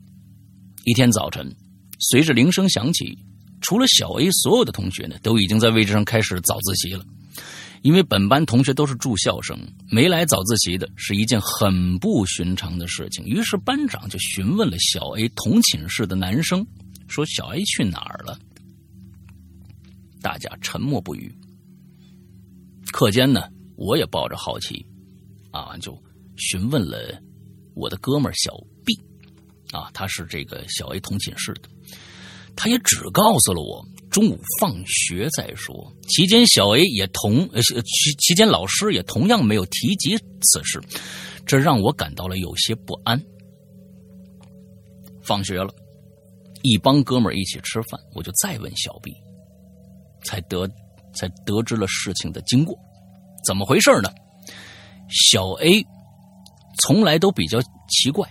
[0.84, 1.54] 一天早晨，
[1.98, 3.18] 随着铃声响起，
[3.60, 7.04] 除了小 A，所有的同学呢，都已经在位置上开始早自习了。
[7.82, 9.56] 因为本班同学都是住校生，
[9.88, 13.24] 没来早自习的是一件很不寻常的事情。
[13.24, 16.66] 于是班长就询问了小 A 同寝室的男生，
[17.06, 18.36] 说：“小 A 去哪儿了？”
[20.20, 21.32] 大家沉默不语。
[22.90, 23.44] 课间呢，
[23.76, 24.84] 我也抱着好奇，
[25.52, 25.96] 啊，就
[26.36, 27.22] 询问了
[27.74, 28.52] 我的哥们小
[28.84, 28.92] B，
[29.70, 31.68] 啊，他是这个小 A 同寝室的，
[32.60, 35.94] 他也只告诉了我中午放学再说。
[36.08, 40.82] 期间，小 A 也同呃期期间老师也同样没有提及此事，
[41.46, 43.22] 这让我感到了有些不安。
[45.22, 45.72] 放学了，
[46.62, 49.12] 一帮哥们儿一起吃饭，我就再问小 B。
[50.24, 50.68] 才得
[51.14, 52.76] 才得知了事情的经过，
[53.46, 54.10] 怎么回事呢？
[55.08, 55.86] 小 A
[56.82, 58.28] 从来都比较奇怪，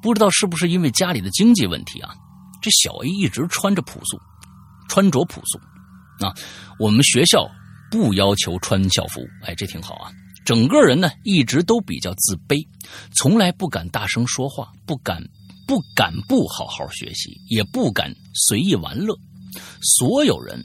[0.00, 2.14] 不知道是不是因为家里的经济问题啊，
[2.62, 4.18] 这小 A 一直穿着朴素，
[4.88, 5.58] 穿着朴素
[6.24, 6.32] 啊。
[6.78, 7.46] 我们学校
[7.90, 10.10] 不要求穿校服，哎，这挺好啊。
[10.44, 12.66] 整个人呢一直都比较自卑，
[13.16, 15.22] 从来不敢大声说话，不敢
[15.66, 19.14] 不敢不好好学习，也不敢随意玩乐。
[19.82, 20.60] 所有人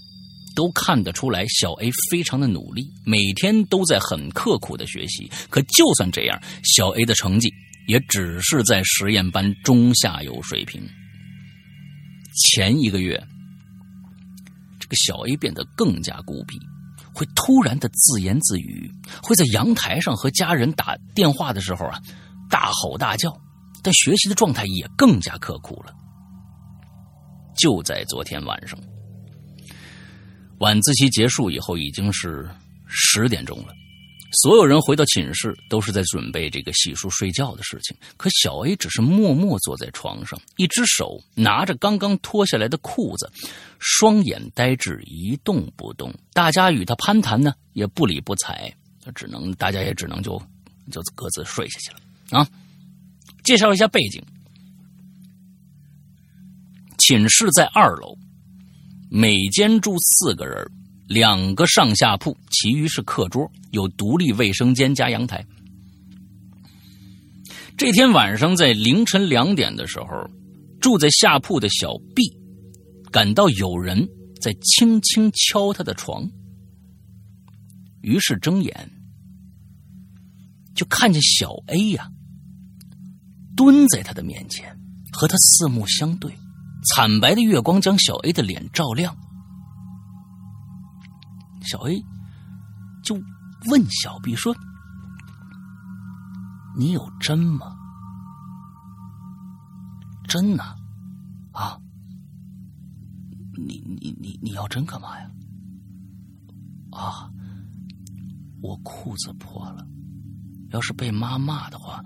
[0.56, 5.30] 都看得出来，小 A 非常的努力，每天都在很刻苦的学习。
[5.50, 7.50] 可就算这样，小 A 的成绩
[7.88, 10.82] 也只是在实验班中下游水平。
[12.38, 13.22] 前一个月，
[14.80, 16.60] 这个小 A 变得更加孤僻，
[17.14, 18.92] 会突然的自言自语，
[19.24, 22.00] 会在阳台上和家人打电话的时候啊，
[22.50, 23.36] 大吼大叫，
[23.82, 25.94] 但学习的状态也更加刻苦了。
[27.58, 28.80] 就在昨天晚上。
[30.60, 32.48] 晚自习结束以后，已经是
[32.88, 33.74] 十点钟了。
[34.42, 37.98] 所有人回到寝室，都是在准备这个洗漱睡觉的事情。
[38.18, 43.32] 可小 A 只是默默坐在床上，一只手拿着刚刚脱下来的裤子，
[43.80, 46.14] 双眼呆滞，一动不动。
[46.34, 48.72] 大家与他攀谈呢，也不理不睬，
[49.16, 50.40] 只能大家也只能就
[50.92, 52.40] 就各自睡下去了。
[52.40, 52.48] 啊，
[53.44, 54.22] 介绍一下背景：
[57.00, 58.16] 寝室在二楼。
[59.10, 60.70] 每间住四个人，
[61.08, 65.46] 两个上下铺，其余是课桌，有独立卫生间加阳台。
[67.78, 70.30] 这天晚上在凌晨两点的时候，
[70.82, 72.38] 住在下铺的小 B
[73.12, 74.08] 感到有人
[74.42, 76.30] 在轻轻敲他的床，
[78.02, 78.92] 于是睁眼，
[80.76, 82.10] 就看见小 A 呀、
[83.56, 84.78] 蹲在他的面前，
[85.14, 86.34] 和他四目相对，
[86.90, 89.16] 惨白的月光将小 A 的脸照亮。
[91.68, 92.02] 小 A
[93.04, 93.14] 就
[93.70, 94.56] 问小 B 说
[96.80, 97.76] ：“你有针吗？
[100.30, 100.64] 针呢？
[101.52, 101.78] 啊？
[103.58, 105.30] 你你你你要针干嘛呀？
[106.92, 107.30] 啊？
[108.62, 109.86] 我裤子破了，
[110.70, 112.02] 要是被妈骂的话，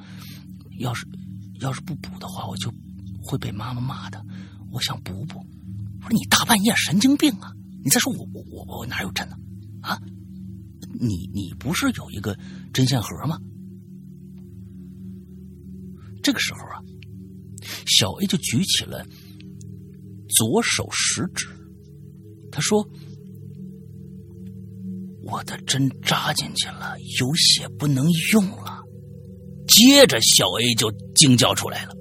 [0.80, 1.07] 要是
[1.59, 2.74] 要是不补的话，我就
[3.22, 4.26] 会被妈妈骂的。
[4.72, 5.38] 我想补补。
[5.38, 7.51] 我说你大半夜神经病啊！
[7.84, 9.36] 你再说我我我我哪有针呢？
[9.82, 9.99] 啊
[10.99, 12.38] 你你不是有一个
[12.73, 13.39] 针线盒吗？
[16.23, 16.77] 这个时候啊，
[17.88, 19.03] 小 A 就举起了
[20.29, 21.47] 左手食指，
[22.51, 22.88] 他说
[25.25, 28.84] ：“我的针扎进去了，有血不能用了。”
[29.67, 31.95] 接着，小 A 就惊叫出来了。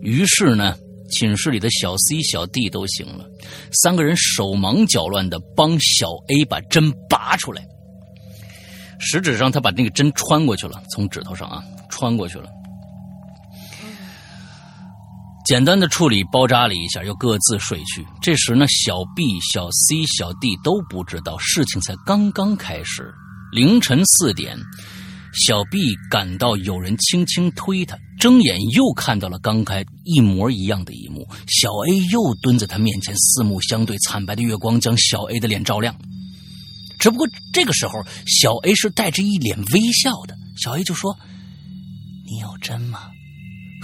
[0.00, 0.76] 于是呢，
[1.12, 3.24] 寝室里的小 C、小 D 都醒了，
[3.82, 7.62] 三个人手忙脚乱的帮小 A 把针拔出来。
[8.98, 12.48] 食指上，他把那个针穿过去了，从指头上啊穿过去了。
[15.44, 18.06] 简单的处理包扎了一下，又各自睡去。
[18.22, 23.12] 这时呢，小 B、小 C、小 D 都不知道事情才刚刚开始。
[23.50, 24.56] 凌晨四点，
[25.32, 31.26] 小 B 感到有人轻轻推他，睁眼又看到了刚才一模一样的一幕。
[31.48, 35.96] 小 A 又蹲在他面前，四目相对，惨白的月光将小 A 的脸照亮。
[36.98, 40.36] 只不过这个时候，小 A 是带着一脸微笑的。
[40.56, 41.18] 小 A 就说
[42.30, 43.10] ：“你有针吗？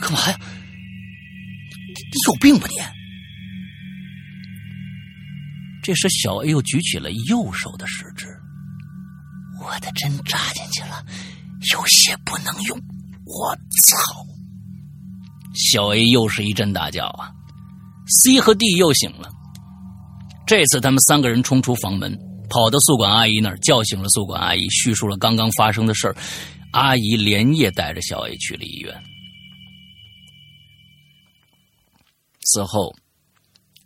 [0.00, 0.38] 干嘛呀？
[0.38, 2.76] 你你有病吧你？”
[5.82, 8.26] 这时，小 A 又举起了右手的食指。
[9.60, 11.04] 我的针扎进去了，
[11.72, 12.78] 有些不能用。
[13.24, 13.96] 我操！
[15.54, 17.30] 小 A 又是一阵大叫啊
[18.06, 19.28] ！C 和 D 又醒了。
[20.46, 22.16] 这次他们三个人冲出房门，
[22.48, 26.16] 跑到宿管阿姨那儿，叫醒了宿管阿姨，叙述了刚刚发生的事儿。
[26.72, 28.94] 阿姨连夜带着小 A 去了医院。
[32.44, 32.94] 此后，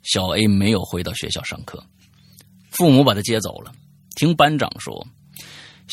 [0.02, 1.84] 小 A 没有回到学校上课，
[2.70, 3.72] 父母把他接走了。
[4.14, 5.04] 听班长说。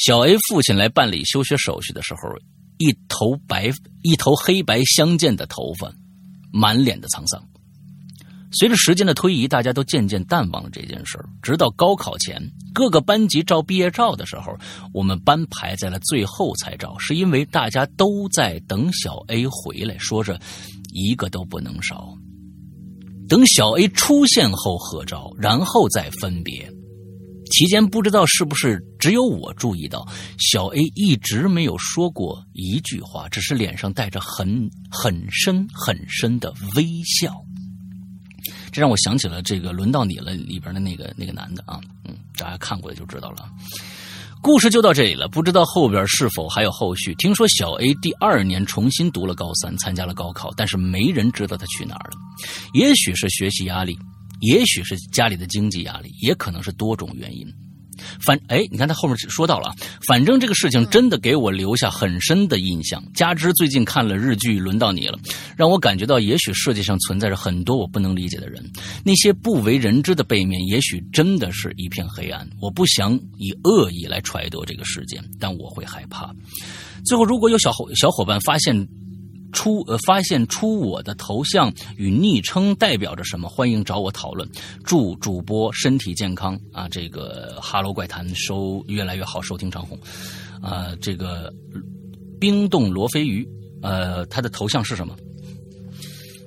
[0.05, 2.29] 小 A 父亲来办理休学手续的时候，
[2.77, 3.69] 一头白、
[4.01, 5.91] 一头黑白相间的头发，
[6.53, 7.43] 满脸的沧桑。
[8.53, 11.27] 随着时间的推移，大家都渐渐淡忘了这件事儿。
[11.43, 12.41] 直到高考前，
[12.73, 14.57] 各个班级照毕业照的时候，
[14.93, 20.39] 我们班排在了最后才照，是因为大家都在等小 A 回来，说着
[20.93, 22.17] 一个都不能少。
[23.27, 26.71] 等小 A 出现后合照，然后再分别。
[27.49, 37.33] 期间不知道是不是只有我注意到，小 A 一直没有说过一句话，只是脸上带着很很深很深的微笑。
[38.71, 43.49] 这让我想起了这个《轮到你了》里边的那个那个男的啊，嗯，大家看过的就知道了。
[44.41, 47.13] 故事就到这里了，不知道后边是否还有后续。
[47.15, 52.17] 听说小 A 第二年重新读了高三，参加了高考，但是没人知道他去哪儿了。
[52.73, 53.97] 也许是学习压力。
[54.39, 57.47] 也许是家里的经济压力，也可能是多种原因。
[58.21, 59.75] 反哎，你看他后面说到了，
[60.07, 63.03] 反正这个事情真的给我留下很深的印象。
[63.13, 65.17] 加之最近看了日剧《轮到你了》，
[65.57, 68.63] 让我感觉到，也许世界上存在着很多我不能理解的人，
[69.03, 72.49] 那些不为人知的背面，也许真的是一片黑暗。
[72.61, 76.33] 我不想以恶意来揣度这个世界，但我会害怕。
[77.05, 78.87] 最后，如果有小伙小伙伴发现。
[79.51, 83.47] 出呃，发现出我的头像与昵称代表着什么？
[83.49, 84.47] 欢迎找我讨论。
[84.83, 86.87] 祝主播身体健康啊！
[86.89, 89.97] 这个《哈喽怪谈》收越来越好，收听长虹。
[90.61, 91.53] 啊，这个
[92.39, 93.47] 冰冻罗非鱼，
[93.81, 95.15] 呃，他的头像是什么？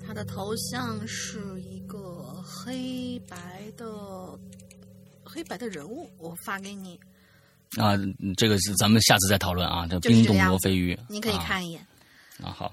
[0.06, 3.36] 他的头像是一个黑白
[3.76, 3.86] 的
[5.24, 7.00] 黑白的人物，我发给你。
[7.78, 7.96] 啊，
[8.36, 9.86] 这个是咱们下次再讨论啊。
[9.86, 11.80] 这冰冻罗非鱼，你可以看一眼。
[11.80, 11.86] 啊
[12.50, 12.72] 好，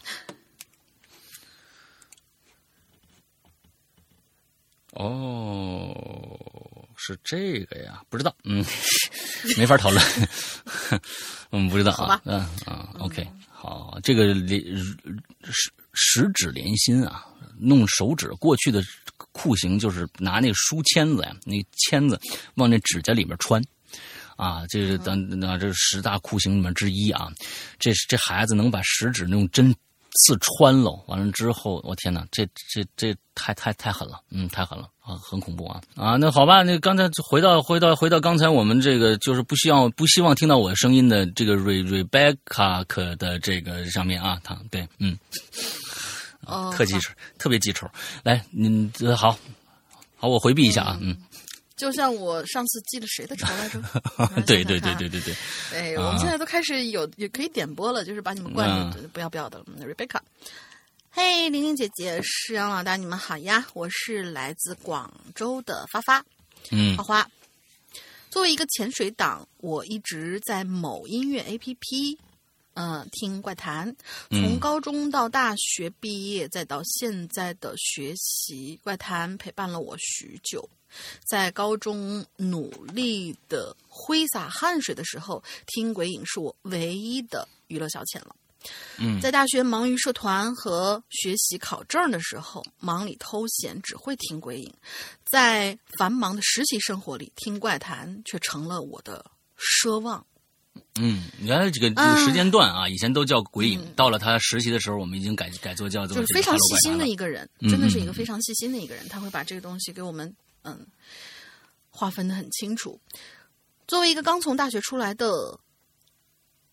[4.94, 8.02] 哦，是这个呀？
[8.10, 8.66] 不知道，嗯，
[9.58, 10.04] 没法讨论，
[11.52, 14.62] 嗯，不知道啊，嗯啊，OK，好，这个连
[15.44, 17.26] 食食指连心啊，
[17.58, 18.82] 弄手指，过去的
[19.32, 22.20] 酷刑，就是拿那个书签子呀，那签子
[22.56, 23.62] 往那指甲里面穿。
[24.40, 27.28] 啊，这是咱那这是十大酷刑里面之一啊！
[27.78, 29.76] 这是这孩子能把食指那种针
[30.26, 36.16] 刺穿了，完了之后，我天哪，这这这太太太狠了，嗯，太狠了啊，很恐怖啊啊！
[36.16, 45.18] 那好吧，那刚才回到回到回到刚才我们这个就是不希望不希望听到我声音的这个 Re Rebecca 的这个上面啊，他对，嗯，
[46.46, 47.86] 哦，特记仇，特别记仇。
[48.24, 49.38] 来，您呃好，
[50.16, 51.16] 好，我回避一下啊，嗯，
[51.80, 53.82] 就像我上次记了谁的仇来着？
[54.46, 55.36] 对对对对对对，
[55.72, 59.66] 对，我们现在都开始有也可以点播了，就是把你们灌的不要不要的了。
[59.80, 60.20] Rebecca，
[61.10, 63.66] 嘿，玲玲姐姐，是阳老大，你们好呀！
[63.74, 66.22] 我是来自广州的发发，
[66.72, 67.32] 嗯花花。
[68.30, 72.18] 作为一个潜水党，我一直在某音乐 APP，
[72.74, 73.94] 呃，听怪谈。
[74.30, 80.68] 从嗯高中到大学毕业，再到现在的学习，怪谈陪伴了我许久。
[81.24, 88.36] 在高中努力的挥洒汗水的时候，听鬼影是我唯一的娱乐消遣了。
[88.98, 94.70] 嗯在大学忙于社团和学习考证的时候，忙里偷闲，只会听鬼影；
[95.26, 99.24] 在繁忙的实习生活里，听怪谈却成了我的
[99.58, 100.26] 奢望。
[101.02, 110.86] 嗯，原来这个这个时间段啊，以前都叫鬼影，到了他实习的时候，我们已经改改做叫做嗯就是非常细心的一个人，嗯真的是一个非常细心的一个人，他会把这个东西给我们嗯
[111.90, 113.00] 划分的很清楚。
[113.88, 115.60] 作为一个刚从大学出来的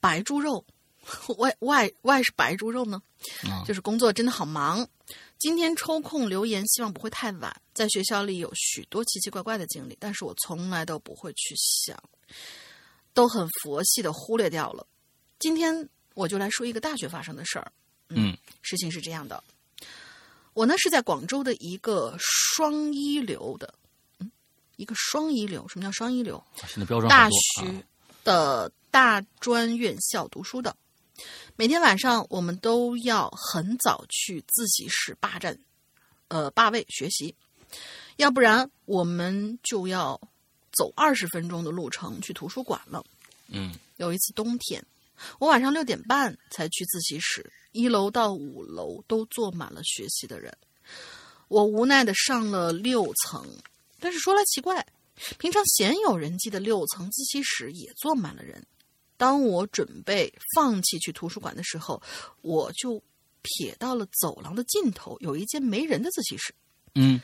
[0.00, 0.64] 白猪肉，
[1.38, 3.00] 外外外是白猪肉呢，
[3.48, 3.64] 啊。
[3.66, 4.86] 就是工作真的好忙。
[5.38, 7.54] 今天抽空留言，希望不会太晚。
[7.74, 11.96] 在学校里有许多奇奇怪怪的经历，但是我从来都不会去想，
[13.16, 14.86] 都很佛系的忽略掉了。
[15.38, 17.72] 今天我就来说一个大学发生的事儿。
[18.10, 19.42] 嗯事情是这样的，
[20.52, 23.74] 我呢是在广州的一个双一流的，
[24.18, 24.30] 嗯，
[24.76, 25.66] 一个双一流。
[25.66, 26.44] 什么叫双一流？
[26.66, 27.82] 现在标准大学啊
[28.22, 30.76] 的大专院校读书的。
[31.56, 35.58] 每天晚上我们都要很早去自习室霸占，
[36.28, 37.34] 呃，霸位学习，
[38.16, 40.20] 要不然我们就要
[40.76, 43.04] 走二十分钟的路程去图书馆了。
[43.48, 44.84] 嗯有一次冬天，
[45.38, 50.56] 我晚上六点半才去自习室，一楼到五楼都坐满了学习的人。
[51.48, 53.46] 我无奈的上了六层，
[54.00, 54.86] 但是说来奇怪，
[55.38, 58.64] 平常鲜有人迹的六层自习室也坐满了人。
[59.16, 62.02] 当我准备放弃去图书馆的时候，
[62.42, 63.00] 我就
[63.42, 66.52] 瞥到了走廊的尽头有一间没人的自习室。
[66.96, 67.20] 嗯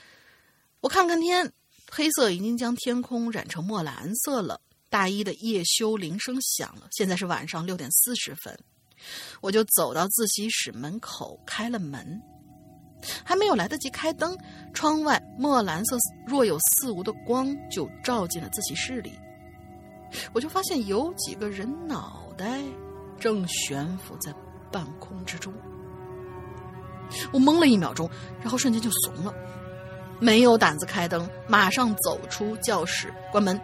[0.80, 1.52] 我看看天，
[1.94, 4.58] 黑色已经将天空染成墨蓝色了。
[4.88, 8.58] 大一的夜修铃声响了，现在是晚上六点四十分，
[9.42, 12.18] 我就走到自习室门口开了门，
[13.22, 14.34] 还没有来得及开灯，
[14.72, 19.12] 窗外墨蓝色若有似无的光就照进了自习室里，
[20.32, 22.62] 我就发现有几个人脑袋
[23.20, 24.34] 正悬浮在
[24.70, 25.52] 半空之中，
[27.34, 29.34] 我懵了一秒钟，然后瞬间就怂了。
[30.22, 33.60] 没有胆子开灯，马上走出教室，关门，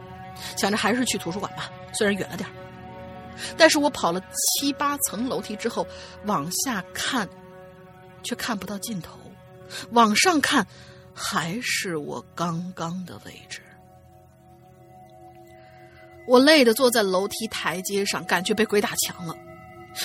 [0.57, 2.49] 想着还是去图书馆吧，虽然远了点。
[3.57, 4.21] 但是我跑了
[4.61, 5.87] 七八层楼梯之后，
[6.25, 7.29] 往下看，
[8.25, 9.17] 却看不到尽头；
[9.93, 10.67] 往上看，
[11.15, 13.63] 还是我刚刚的位置。
[16.27, 19.33] 我累得坐在楼梯台阶上，感觉被鬼打墙了。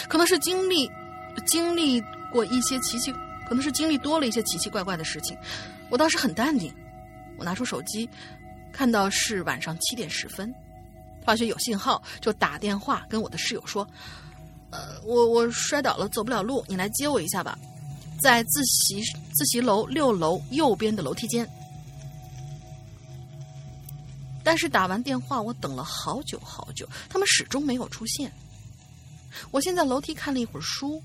[0.08, 0.88] 可能是经历
[1.48, 2.00] 经历
[2.32, 3.12] 过一些奇奇，
[3.50, 5.36] 可能是经历多了一些奇奇怪怪的事情。
[5.94, 6.74] 我当时很淡定，
[7.38, 8.10] 我拿出手机，
[8.72, 10.52] 看到是晚上七点十分，
[11.24, 13.88] 发觉有信号，就打电话跟我的室友说
[14.74, 17.56] ：“呃，我我摔倒了，走不了路，你来接我一下吧，
[18.20, 19.04] 在自习
[19.36, 21.48] 自习楼六楼右边的楼梯间。”
[24.44, 28.34] 但是打完电话，我等了好久好久，他们始终没有出现。
[29.52, 31.00] 我先在楼梯看了一会儿书，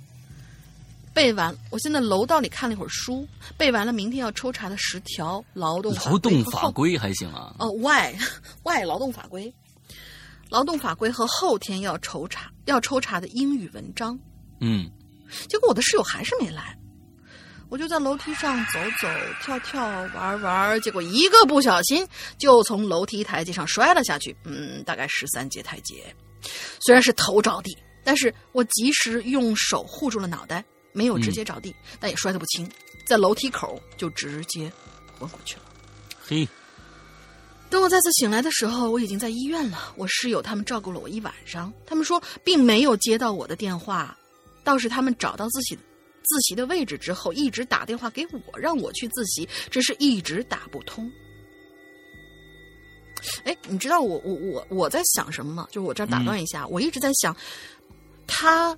[1.19, 1.53] 背完。
[1.69, 7.57] 我现在楼道里看了一会儿书，背完了明天要抽查的十条劳动劳动法和规还行啊。
[7.59, 8.16] 哦，外
[8.62, 9.53] 外劳动法规，
[10.49, 14.16] 劳动法规和后天要抽查要抽查的英语文章。
[14.61, 14.89] 嗯
[15.49, 16.79] 结果我的室友还是没来，
[17.69, 19.09] 我就在楼梯上走走
[19.43, 22.07] 跳跳玩玩，结果一个不小心
[22.39, 26.14] 就从楼梯台阶上摔了下去，嗯，大概十三阶台阶，
[26.79, 30.64] 虽然是头着地，但是我及时用手护住了脑袋，
[30.99, 32.69] 没有直接着地，但也摔得不轻，
[33.07, 34.71] 在楼梯口就直接
[35.17, 35.63] 昏过去了。
[36.27, 36.47] 嘿，
[37.71, 39.95] 等我再次醒来的时候，我已经在医院了。
[39.97, 44.19] 我室友他们照顾了我一晚上，他们说并没有接到我的电话，
[44.65, 51.09] 倒是他们找到自己自习的位置之后，一直打电话给我，让我去自习，只是一直打不通。
[53.45, 55.69] 哎，你知道我我我我在想什么吗？
[55.71, 57.37] 就我这儿打断一下，我一直在想，
[58.27, 58.77] 他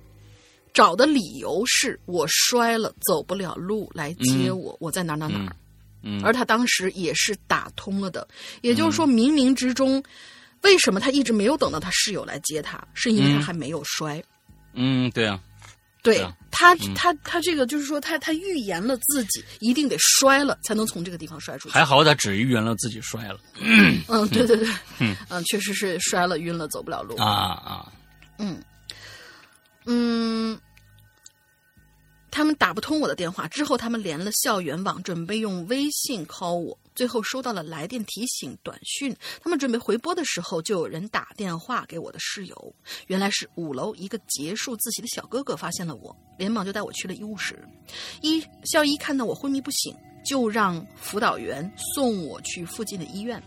[0.73, 5.55] 找的理由是我摔了，走不了路来接我，我在哪哪哪儿。
[6.03, 6.21] 嗯。
[6.23, 8.27] 而他当时也是打通了的，
[8.61, 10.03] 也就是说，冥冥之中，
[10.61, 14.23] 为什么他一直没有等到他室友来接他，是因为他嗯还没有摔。
[14.73, 15.39] 嗯，对啊，
[16.01, 16.33] 对啊。
[16.49, 21.73] 他，他他这个就是说，他他预言了自己一定得摔了，才能从这个地方摔出去。
[21.73, 23.39] 还好他只预言了自己摔了。
[23.59, 23.99] 嗯，
[24.29, 24.67] 对对对，
[24.99, 25.15] 嗯。
[25.29, 27.15] 嗯，确实是摔了，晕了，走不了路。
[27.17, 27.91] 啊啊，
[28.37, 28.61] 嗯
[29.85, 30.59] 嗯，
[32.29, 36.77] 他们打不通我的电话，之后他们连了校园网，准备用微信 call 我。
[36.93, 42.75] 最后收到了来电提醒短讯，他们准备回拨的时候，就有人打电话给我的室友，
[43.07, 47.57] 原来是五楼一个结束自习的小哥哥发现了我，连忙就带我去了医务室。
[48.21, 53.41] 医校医看到我昏迷不醒，就让辅导员送我去附近的医院。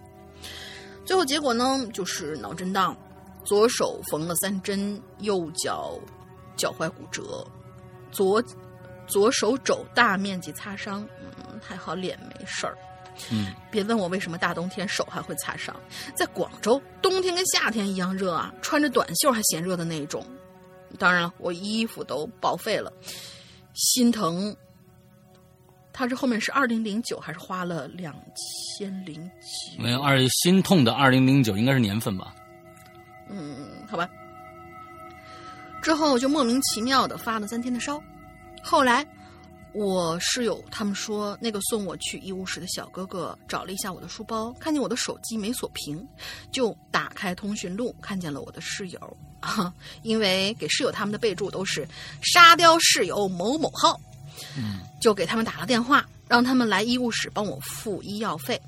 [1.05, 2.97] 最后结果呢，就是脑震荡，
[3.45, 6.01] 左手缝了三针，右脚
[6.57, 7.46] 脚踝骨折，
[8.11, 8.42] 左
[9.07, 12.76] 左手肘大面积擦伤，嗯，还好脸没事儿。
[13.30, 15.74] 嗯，别问我为什么大冬天手还会擦伤，
[16.16, 20.24] 在广州冬天跟夏天一样热啊，穿着短袖还嫌热的那一种。
[20.98, 22.92] 当然了，我衣服都报废了，
[23.74, 24.57] 心疼。
[25.92, 28.12] 他这后面是二零零九，还是花了两
[28.76, 29.80] 千零几？
[29.80, 32.34] 没有二心痛的二零零九应该是年份吧？
[33.30, 34.09] 嗯，好吧。
[35.85, 38.03] 之后就莫名其妙的发了三天的烧，
[38.62, 39.07] 后来
[39.74, 46.03] 我室友他们说，那个送我去医务室的小哥哥找了一下我的书包，看见我的手机没锁屏，
[46.51, 49.70] 就打开通讯录，看见了我的室友 啊，
[50.03, 51.87] 因为给室友他们的备注都是
[52.24, 54.01] “沙雕室友某某号”，
[54.57, 58.59] 嗯，就给他们打了电话，让他们来医务室帮我付医药费。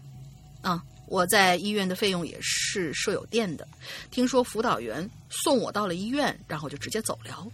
[0.60, 3.66] 啊，我在医院的费用也是舍友垫的。
[4.10, 7.46] 听说辅导员送我到了医院，然后就直接走了。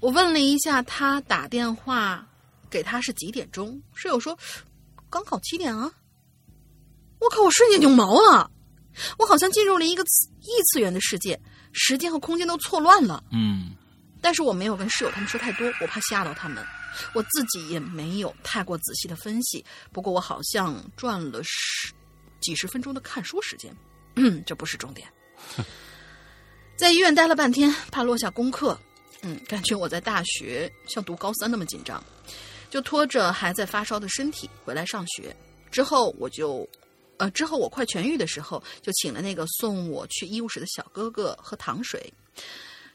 [0.00, 2.26] 我问了一下他打电话
[2.68, 4.38] 给他是几点钟，室友说
[5.08, 5.90] 刚好七点啊。
[7.20, 7.42] 我靠！
[7.42, 8.50] 我瞬间就毛了，
[9.18, 11.40] 我好像进入了一个次异次元的世界，
[11.72, 13.24] 时间和空间都错乱了。
[13.32, 13.74] 嗯
[14.20, 16.62] 但是我没有跟室友他们说太多，我怕吓到他们。
[17.12, 21.92] 我自己也没有太过仔细的分析，不过我好像赚了十
[22.40, 23.74] 几十分钟的看书时间。
[24.16, 25.08] 嗯，这不是重点。
[26.76, 28.78] 在医院待了半天，怕落下功课，
[29.22, 32.02] 嗯，感觉我在大学像读高三那么紧张，
[32.70, 35.34] 就拖着还在发烧的身体回来上学。
[35.70, 36.68] 之后我就，
[37.18, 42.12] 呃，之后我快痊愈的时候，就请了那个送我去医务室的小哥哥喝糖水。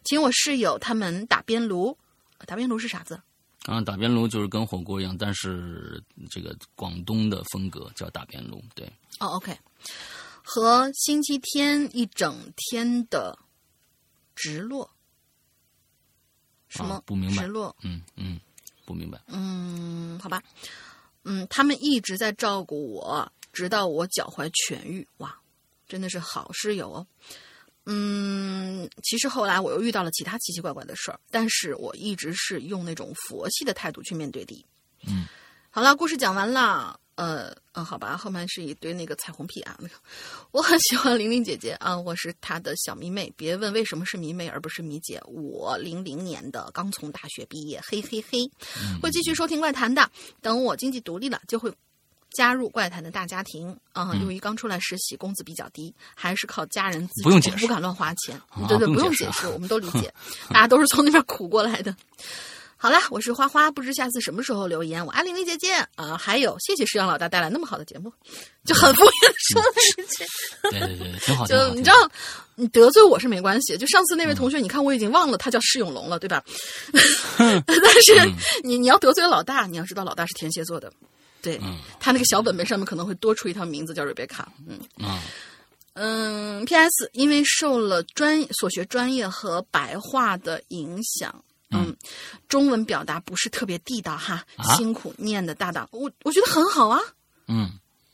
[0.05, 1.97] 请我室友他们打边炉，
[2.45, 3.19] 打边炉是啥字？
[3.65, 8.85] 啊，打边炉就是跟火锅一样，但是这个广东的风格叫打边炉，对，
[9.19, 9.55] 哦，OK，
[10.43, 13.37] 和星期天一整天的
[14.33, 14.89] 直落，
[16.69, 17.75] 什么、啊不明白直落？
[17.83, 18.39] 嗯嗯，
[18.85, 20.41] 不明白，嗯，好吧，
[21.23, 25.07] 嗯，他们一直在照顾我，直到我脚踝痊愈。
[25.17, 25.37] 哇，
[25.87, 27.07] 真的是好室友哦。
[27.91, 34.63] 嗯，其实后来我又遇到了其他奇奇怪怪的事儿，但是我一直是用那种佛系的态度去面对的。
[35.07, 35.25] 嗯，
[35.71, 36.99] 好了，故事讲完了。
[37.15, 39.75] 呃，嗯，好吧，后面是一堆那个彩虹屁啊。
[39.79, 39.95] 那个，
[40.51, 43.29] 我很喜欢玲玲姐姐啊，我是她的小迷妹。
[43.35, 48.49] 别问为什么是迷妹而不是迷姐，我零零年的，刚从大学毕业，嘿嘿嘿。
[49.01, 50.09] 会继续收听怪谈的，
[50.41, 51.69] 等我经济独立了，就会
[52.31, 58.35] 加入怪谈的大家庭啊、嗯由于刚出来实习，工资比较低，还是靠家人自助，不用解释不敢乱花钱。
[58.49, 60.13] 啊对对，不不用解释我们都理解，
[60.49, 61.95] 大家都是从那边苦过来的。
[62.81, 65.05] 好啦，我是花花，不知下次什么时候留言。
[65.05, 68.09] 我爱玲玲姐姐啊、还有谢谢石阳老大带来那么好的节目，
[68.63, 69.67] 就很敷衍地说了
[69.97, 70.25] 一句。
[70.71, 72.09] 对对对，挺好，挺好就你知道，
[72.55, 73.77] 你得罪我是没关系。
[73.77, 76.41] 就上次那位同学，你看我已经忘了他叫释永龙了，对吧？
[77.37, 78.31] 但是
[78.63, 80.89] 你你要得罪老大，你要知道老大是天蝎座的，
[81.41, 84.51] 对、嗯他那个小本本上面可能会多出一条名字叫瑞贝卡。
[84.67, 85.21] 嗯啊，
[85.93, 87.09] 嗯，P.S.
[87.13, 91.43] 因为受了专所学专业和白话的影响。
[91.71, 91.95] 嗯，
[92.47, 96.99] 中文表达不是特别地道哈，啊辛苦念的大大，我我觉得很好啊。
[97.47, 97.69] 嗯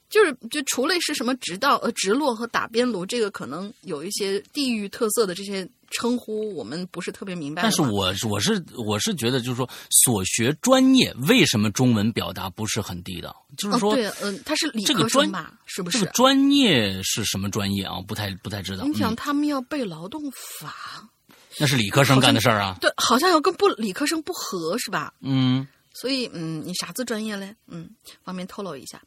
[0.09, 5.67] 就是就除了是什么直道呃直落和打边炉，这个可能有一些地域特色的这些
[5.97, 7.61] 称呼，我们不是特别明白。
[7.61, 13.35] 但是我我是我是觉得，就是说所学专业为什么中文表达不是很地道？
[13.57, 15.53] 就是哦，说、对，嗯、他是理科生吧？
[15.65, 15.99] 是不是？
[15.99, 18.01] 这个专业是什么专业啊？
[18.07, 18.83] 不太不太知道。
[18.85, 20.21] 你想，嗯他们要背劳动
[20.59, 21.09] 法，
[21.57, 22.77] 那是理科生干的事儿啊。
[22.81, 25.13] 对，好像要跟不理科生不合是吧？
[25.21, 27.55] 嗯所以，嗯，你啥子专业嘞？
[27.67, 27.89] 嗯，
[28.21, 29.01] 方便透露一下。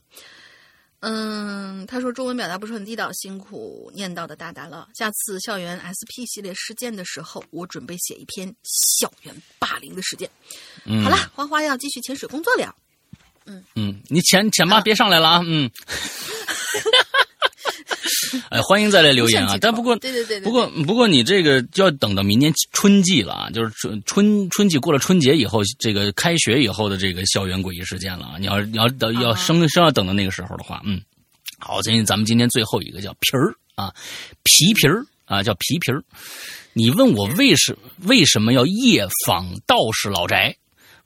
[1.00, 4.88] 嗯，他说中文表达不是很地道，辛苦念叨的大大了。
[4.94, 10.28] 下次校园 SP 系列事件的时候，我准备写一篇校园霸凌的事件。
[10.84, 12.74] 嗯，好了，花花要继续潜水工作了。
[13.46, 15.40] 嗯嗯，你潜潜吧，啊别上来了啊。
[15.44, 15.70] 嗯。
[18.50, 19.56] 哎，欢迎再来留言啊！
[19.60, 28.36] 但不过，对对对对，不过不过你这个就要等到明年春季了啊，就是春春春季过了春节以后，这个开学以后的这个校园诡异事件了啊！
[28.38, 31.00] 你要你要等要啊生生要等到那个时候的话，嗯，
[31.58, 33.92] 好，今天咱们今天最后一个叫皮儿啊，
[34.42, 36.02] 皮皮儿啊，叫皮皮儿。
[36.72, 40.56] 你问我为什为什么要夜访道士老宅？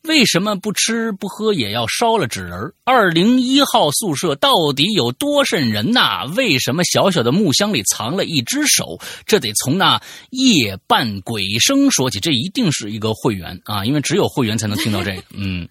[0.03, 2.75] 为什么不吃不喝也要烧了纸人儿？
[2.85, 6.25] 二零一号宿舍到底有多瘆人呐？
[6.37, 8.99] 为什么小小的木箱里藏了一只手？
[9.27, 10.01] 这得从那
[10.31, 12.19] 夜半鬼声说起。
[12.19, 15.23] 这一定是一个会员啊，因为只有会员才能听到这个。
[15.35, 15.69] 嗯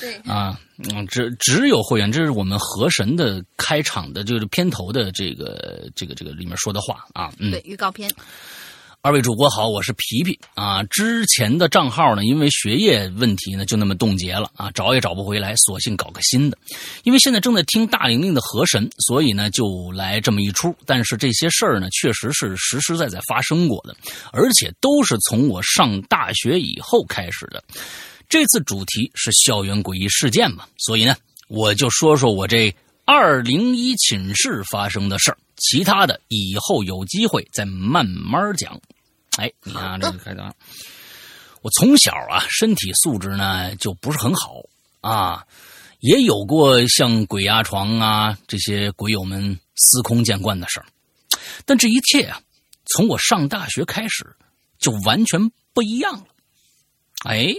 [0.00, 7.32] 对啊，嗯，只只有会员，这是我们河神的开场的，就是片头的这个这个这个里面说的话啊。
[7.38, 8.08] 嗯，对预告片，
[9.04, 10.80] 二位主播好，我是皮皮啊。
[10.84, 16.56] 之前的账号呢，因为学业问题呢，就那么冻结了啊，找也找不回来，索性搞个新的。
[17.02, 20.72] 因为现在正在听大玲玲的河神，所以呢，就来这么一出。
[20.86, 23.96] 但是这些事儿呢，确实是实实在在发生过的，
[24.32, 27.60] 而且都是从我上大学以后开始的。
[28.28, 31.16] 这次主题是校园诡异事件嘛，所以呢，
[31.48, 32.72] 我就说说我这
[33.04, 38.80] 二零一寝室发生的事儿，其他的以后有机会再慢慢讲。
[39.38, 40.42] 哎，你看、这个开头，
[41.62, 44.60] 我从小啊身体素质呢就不是很好
[45.00, 45.46] 啊，
[46.00, 50.86] 也有过像鬼压床啊这些鬼友们司空见惯的事儿，
[51.64, 52.40] 但这一切啊，
[52.84, 54.36] 从我上大学开始
[54.78, 56.26] 就完全不一样了。
[57.24, 57.54] 哎，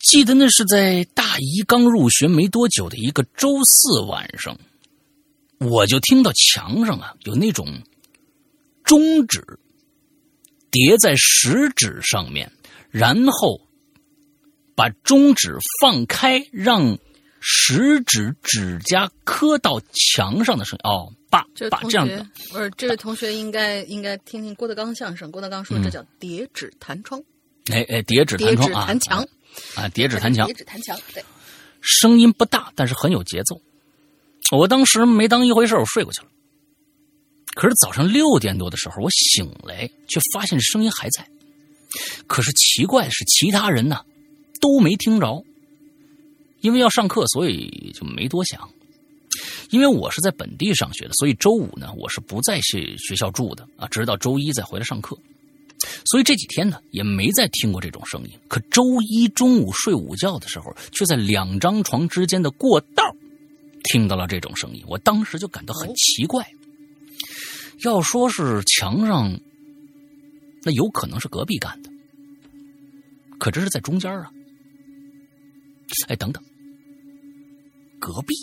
[0.00, 4.58] 记得那是在大一刚入学没多久的一个周四晚上，
[5.58, 7.82] 我就听到墙上啊有那种
[8.84, 9.42] 中指
[10.72, 12.50] 叠在食指上面，
[12.90, 13.60] 然后
[14.74, 16.98] 把中指放开，让
[17.40, 20.90] 食指指甲磕到墙上的声音。
[20.90, 25.30] 哦，把这位同把这样的学不是这位同学应该应该听听郭德纲相声。
[25.30, 27.22] 郭德纲说这叫叠指弹窗，
[27.70, 29.26] 哎哎叠指弹窗啊弹墙，
[29.74, 31.22] 啊叠指弹墙叠，指弹墙，对，
[31.80, 33.60] 声音不大，但是很有节奏。
[34.50, 36.28] 我当时没当一回事，我睡过去了。
[37.54, 41.26] 可是早上六点多的时候，我醒来，却发现声音还在。
[42.26, 44.00] 可是奇怪的是，其他人呢
[44.60, 45.44] 都没听着，
[46.60, 48.68] 因为要上课，所以就没多想。
[49.70, 55.18] 因为我是在本地上学的，所以周五呢我是不在学学校住的啊，直到周一再回来上课。
[56.04, 58.30] 所以这几天呢也没再听过这种声音。
[58.48, 63.04] 可周一中午睡午觉的时候，却在两张床之间的过道
[63.84, 64.82] 听到了这种声音。
[64.86, 66.46] 我当时就感到很奇怪。
[67.82, 69.40] 要说是墙上，
[70.62, 71.90] 那有可能是隔壁干的，
[73.38, 74.30] 可这是在中间啊。
[76.08, 76.42] 哎，等等，
[77.98, 78.34] 隔壁，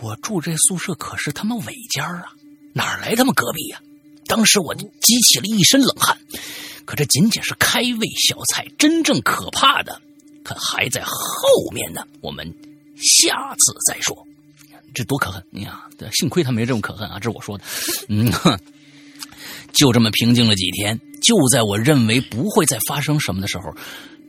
[0.00, 2.32] 我住这宿舍可是他妈尾间啊，
[2.72, 3.82] 哪来他妈隔壁呀、
[4.26, 6.18] 当时我就激起了一身冷汗。
[6.84, 10.00] 可这仅仅是开胃小菜，真正可怕的
[10.44, 11.12] 可还在后
[11.72, 12.06] 面呢。
[12.20, 12.46] 我们
[12.96, 14.26] 下次再说。
[14.94, 15.44] 这多可恨！
[15.50, 17.64] 你呀，幸亏他没这么可恨啊，这是我说的。
[18.08, 18.58] 嗯，哼
[19.72, 20.98] 就这么平静了几天。
[21.22, 23.74] 就在我认为不会再发生什么的时候，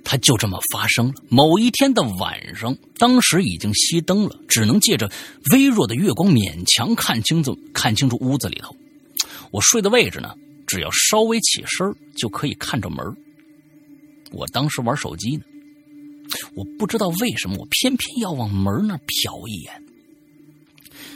[0.03, 1.13] 它就这么发生了。
[1.29, 5.09] 某一天的晚上，当时已经熄灯了，只能借着
[5.51, 8.75] 微弱的月光勉强看清楚看清楚屋子里头。
[9.51, 10.35] 我睡的位置呢，
[10.67, 12.97] 只要稍微起身就可以看着门
[14.31, 15.43] 我当时玩手机呢，
[16.55, 19.83] 我不知道为什么，我偏偏要往门那瞟一眼。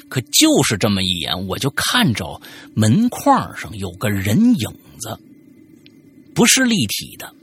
[0.10, 2.41] 可就是这么一眼，我就看着
[2.73, 4.69] 门框上有个人影
[4.99, 5.18] 子，
[6.34, 7.34] 不是立体的，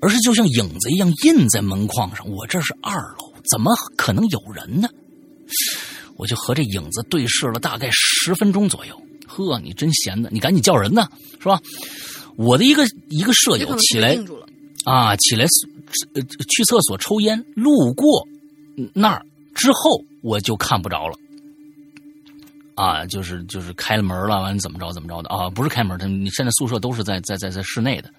[0.00, 2.28] 而是就像影子一样印在门框上。
[2.28, 4.88] 我这是二楼，怎么可能有人呢？
[6.16, 9.00] 我就和这影子对视了大概十分钟左右。
[9.26, 11.08] 呵，你真闲的，你赶紧叫人呢，
[11.38, 11.60] 是吧？
[12.36, 14.18] 我的一个一个舍友起来
[14.84, 15.44] 啊，起来
[16.14, 18.26] 呃去厕所抽烟，路过
[18.92, 19.24] 那儿
[19.54, 21.14] 之后我就看不着了。
[22.74, 25.48] 啊，就是就是开了门了，完了怎么着怎么着的啊？
[25.48, 28.10] 不是开门，他你现在宿舍都是在在在在室内的，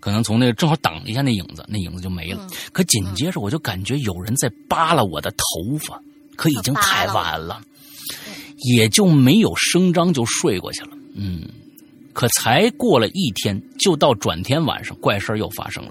[0.00, 2.46] 可能从那个正好挡了一下那影子，那影子就没了。
[2.46, 5.98] 嗯可紧接着我就感觉有人在扒拉我的头发，
[6.36, 7.62] 可已经太晚了，
[8.74, 10.90] 也就没有声张就睡过去了。
[11.14, 11.48] 嗯，
[12.16, 15.90] 可才过了一天，就到转天晚上，怪事又发生了。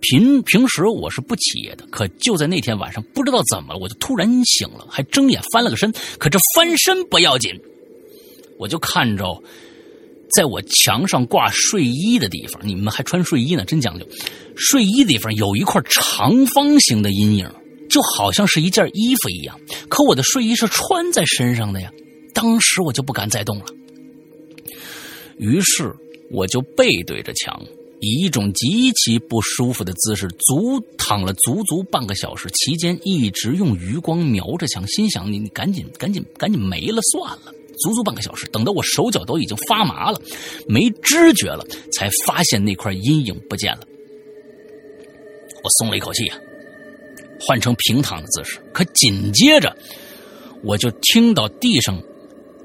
[0.00, 5.92] 平平时我是不起夜的，可就在那天晚上，不知道怎么了，我就突然醒了，还睁眼翻了个身。
[6.18, 7.52] 可这翻身不要紧，
[8.58, 9.38] 我就看着
[10.34, 14.06] 在我墙上挂睡衣的地方，你们还穿睡衣呢，真讲究。
[14.56, 17.46] 睡衣的地方有一块长方形的阴影，
[17.90, 19.60] 就好像是一件衣服一样。
[19.90, 21.90] 可我的睡衣是穿在身上的呀，
[22.32, 23.66] 当时我就不敢再动了。
[25.38, 25.94] 于是
[26.30, 27.60] 我就背对着墙，
[28.00, 37.52] 以一种极其不舒服的姿势，足躺了足足半个小时，期间一直用余光瞄着墙，心想：你你赶紧赶紧赶紧没了算了。
[37.78, 40.18] 足足半个小时，等到我手脚都已经发麻了，
[40.66, 43.80] 没知觉了，才发现那块阴影不见了。
[45.62, 46.38] 我松了一口气啊，
[47.38, 48.58] 换成平躺的姿势。
[48.72, 49.76] 可紧接着，
[50.62, 52.02] 我就听到地上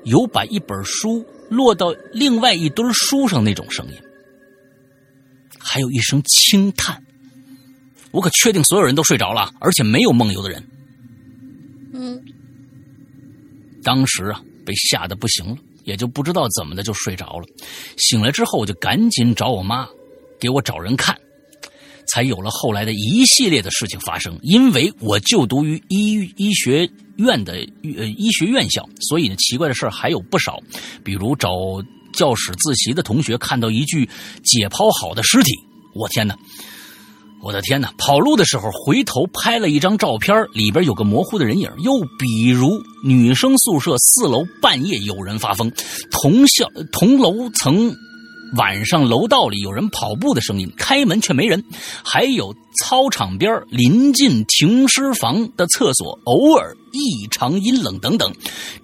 [0.06, 3.94] 有把一本书落到另外一堆书上那种声音，
[5.60, 7.04] 还有一声轻叹。
[8.12, 10.66] 我可确定所有人都睡着了，而且没有梦游的人。
[11.94, 12.24] 嗯，
[13.84, 17.46] 当时啊，被吓得不行了，也就不知道怎么的就睡着了。
[17.98, 19.86] 醒来之后，我就赶紧找我妈，
[20.40, 21.18] 给我找人看。
[22.08, 24.38] 才有了后来的一系列的事情发生。
[24.44, 27.54] 因为我就读于医医学院的
[27.98, 30.58] 呃医学院校，所以呢奇怪的事儿还有不少。
[31.04, 31.50] 比如找
[32.14, 34.06] 教室自习的同学看到一具
[34.44, 35.52] 解剖好的尸体，
[35.94, 36.36] 我天哪！
[37.44, 37.92] 我的天哪！
[37.98, 41.72] 跑路的时候回头拍了一张照片，里边有个模糊的人影。
[41.84, 45.72] 又比如女生宿舍四楼半夜有人发疯，
[46.12, 47.96] 同校同楼层。
[48.56, 51.60] 晚上楼道里有人跑步的声音，开门却没人；
[52.04, 58.34] 还有操场边临近停尸房的厕所偶尔异常阴冷等等。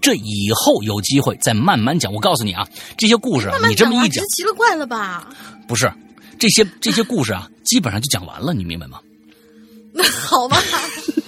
[0.02, 2.14] 这以后有机会再慢慢讲。
[2.14, 2.68] 我告诉你啊，
[2.98, 5.28] 这些故事啊，你这么一讲，奇了怪了吧？
[5.68, 5.92] 不是
[6.40, 9.00] 这些这些故事啊，基本上就讲完了，你明白吗？
[9.94, 10.58] 那好吧。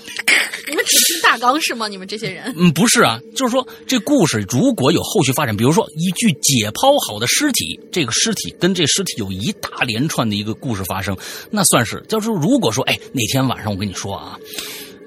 [0.69, 1.87] 你们只听大纲是吗？
[1.87, 2.53] 你们这些人？
[2.57, 11.17] 嗯，不是啊，就是说这故事如果有后续发展，比如说一具解剖好的尸体，这个尸体跟这尸体有一大连串的一个故事发生，
[11.49, 12.03] 那算是。
[12.07, 14.37] 就是如果说，哎，那天晚上我跟你说啊。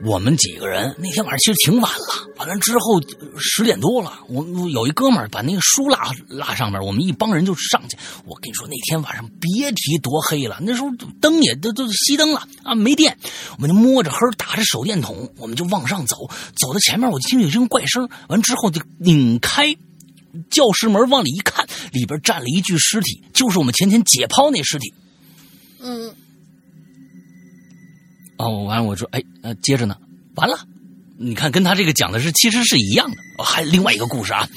[0.04, 3.00] 我们几个人那天晚上其实挺晚了，完了之后
[3.38, 7.96] 十点多了，我有一哥们儿把那个书拉拉上面，我们一帮人就上去。
[8.24, 10.88] 我跟你说那天晚上别提多黑了，那时候
[11.20, 13.16] 灯也都都熄灯了啊，没电，
[13.56, 19.72] 我们就摸着黑打着手电筒，我们就往上走，走到前面我听有声怪声，完之后就拧开
[20.50, 24.92] 教室门往里一看，里边站了一具尸体，就是我们前天解剖那尸体。
[25.80, 26.12] 嗯。
[28.42, 29.96] 哦，完了，我说，哎，呃，接着呢，
[30.34, 30.58] 完了，
[31.16, 33.16] 你看，跟他这个讲的是其实是一样的。
[33.38, 34.48] 哦，还有另外一个故事啊，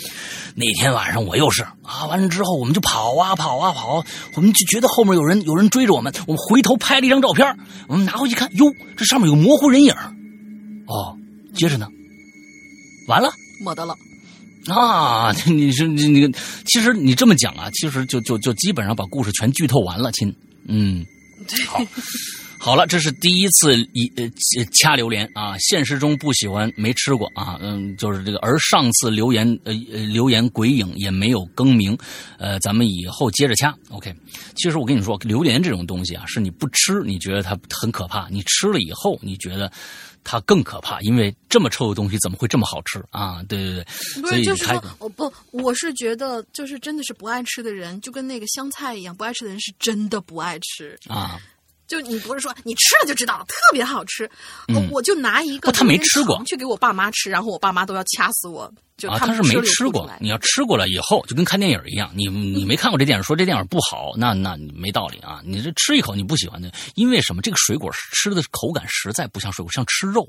[0.56, 4.04] 那天晚上我又是啊，完了之后我们就跑啊跑啊跑，
[4.36, 7.58] 我们就觉得后面有人有人追着我们，我们回头拍了一张照片，
[7.88, 8.66] 我们拿回去看，哟，
[8.98, 9.94] 这上面有模糊人影。
[10.88, 11.18] 哦，
[11.54, 11.88] 接着呢，
[13.08, 13.32] 完了，
[13.64, 13.96] 没得了。
[14.68, 16.32] 啊，你是你你，
[16.66, 20.36] 其实你这么讲啊，其实就就就基本上把故事全剧透完了，亲，
[20.68, 21.06] 嗯，
[21.68, 21.80] 好。
[22.66, 28.40] 好了，这是第一次一呃掐榴莲啊，现实中不喜欢没吃过啊，嗯，就是这个。
[28.40, 31.96] 而上次留言呃呃留言鬼影也没有更名，
[32.40, 33.72] 呃，咱们以后接着掐。
[33.92, 34.12] OK，
[34.56, 39.72] 其实我跟你说，榴莲这种东西啊，是你不吃你觉得它很可怕，你吃了以后你觉得
[40.24, 43.44] 它更可怕，因为这么臭的东西怎么会这么好吃啊？
[43.48, 51.40] 对对对，不是就是说，我不，我是觉得就是真的是不爱吃的人，就跟那个香菜一样，不爱吃的人是真的不爱吃啊。
[51.88, 54.30] 就你不是说你吃了就知道了，特别好吃。
[54.92, 58.72] 我就拿一个他没吃过去给我爸妈吃，然后我爸妈都要掐死我。
[58.98, 62.10] 就他是没吃过，你要吃过了以后，就跟看电影一样。
[62.16, 65.42] 你你没看过这电影，说这电影不好，那那没道理啊。
[65.44, 67.42] 你这吃一口你不喜欢的，因为什么？
[67.42, 70.26] 这个水果吃的口感实在不像水果，像吃肉。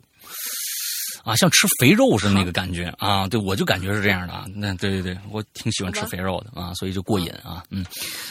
[1.27, 3.27] 啊，像吃肥肉似的那个感觉啊！
[3.27, 4.47] 对，我就感觉是这样的啊。
[4.55, 7.65] 那对对对，我挺喜欢吃肥肉的啊，所以就过瘾啊。
[7.69, 7.85] 嗯，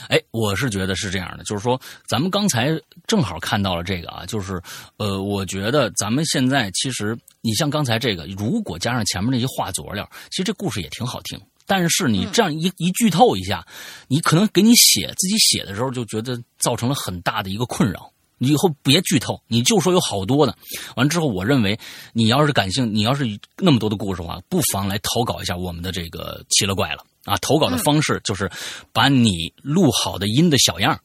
[0.08, 2.70] 哎，我是觉得是这样的，就是说，咱们刚才
[3.06, 4.62] 正好看到了这个啊，就是
[4.96, 11.38] 呃，我觉得咱们现在其实，你像刚才这个，如果加上前面那些话佐料，其实这故事也挺好听。
[11.68, 13.66] 但是你这样一一剧透一下，
[14.08, 18.10] 你可能给你写自己写的时候就觉得造成了很大的一个困扰。
[18.38, 20.54] 你以后别剧透，你就说有好多呢。
[20.96, 21.80] 完之后，我认为
[22.14, 23.26] 你要是感兴你要是
[23.58, 27.38] 那么多的故事的话，不妨来投稿一下我们的这个奇了怪了啊！
[27.38, 28.52] 投稿的方式就是
[28.92, 31.00] 把你录好的音的小样，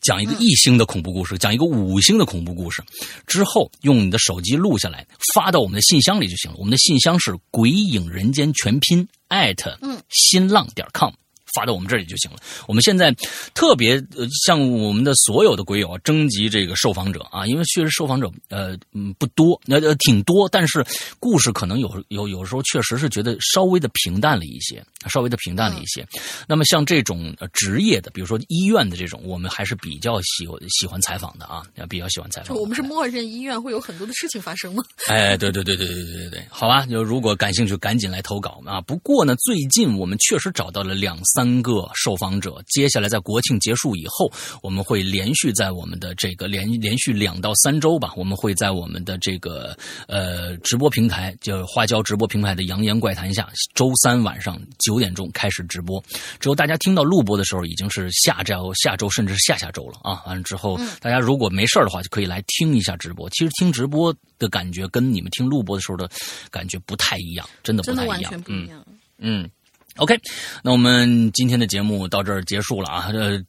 [0.00, 2.82] 讲一个一星的恐怖故事，讲一个五星的恐怖故事，
[3.26, 6.56] 之后用你的手机录下来，发到我们的信箱里就行了。
[6.58, 9.78] 我们的信箱是鬼影人间全拼艾特
[10.08, 11.12] 新浪点 com。
[11.56, 12.36] 发到我们这里就行了。
[12.68, 13.10] 我们现在
[13.54, 20.84] 特别呃向我们的所有的鬼友征集这个受访者啊，因为确实受访者呃嗯不多，那呃挺多，但是
[21.18, 26.06] 故事可能有有有时候确实是觉得稍微的平淡了一些，稍微的平淡了一些。
[26.46, 32.56] 那么像这种呃职业的，比如说医院的这种，我们还是比较喜欢喜欢采访的啊，比较喜欢采访。
[32.56, 34.82] 我们是默认医院会有很多的事情发生吗？
[35.08, 38.80] 哎，对对对对对对对对，好吧，就如果感兴趣，赶紧来投稿啊！
[38.80, 44.30] 不过呢，最近我们确实找到了两三个受访者，接下来在国庆结束以后，
[44.62, 49.76] 我们会连续在我们的这个连连续两到三周吧，我们会在我们的这个
[50.08, 56.02] 呃直播平台，就花椒直播平台的《扬言怪谈》下，周三晚上九点钟开始直播。
[56.38, 60.22] 之后大家听到录播的时候，已经是下周、下周甚至是下下周了啊！
[60.26, 63.28] 完了之后，大家如果没事的话，就可以来听一下直播。
[63.30, 66.08] 其实听直播的感觉跟你们听录播的时候的
[66.50, 68.08] 感觉不太一样，真的不太一样。
[68.08, 68.84] 完全不一样。
[69.18, 69.48] 嗯
[69.96, 70.18] ，OK，
[70.62, 73.10] 那我们今天的节目到这儿结束了啊。
[73.12, 73.42] 呃，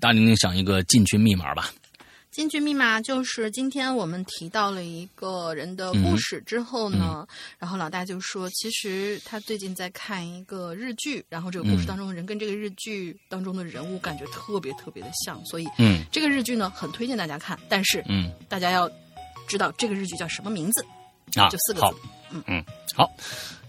[0.00, 1.70] 大玲玲想一个进群密码吧。
[2.36, 7.26] 进群密码就是今天我们提到了一个人的故事之后呢，
[7.58, 18.86] 然后老大就说，其实他最近在看一个日剧，然后这个故事当中的人跟这个日剧当中的人物感觉特别特别的像，所以嗯，这个日剧呢很推荐大家看，但是嗯，大家要
[19.48, 20.84] 知道这个日剧叫什么名字
[21.40, 21.48] 啊？
[21.48, 21.96] 就四个字。，
[22.32, 22.62] 嗯嗯，
[22.94, 23.10] 好。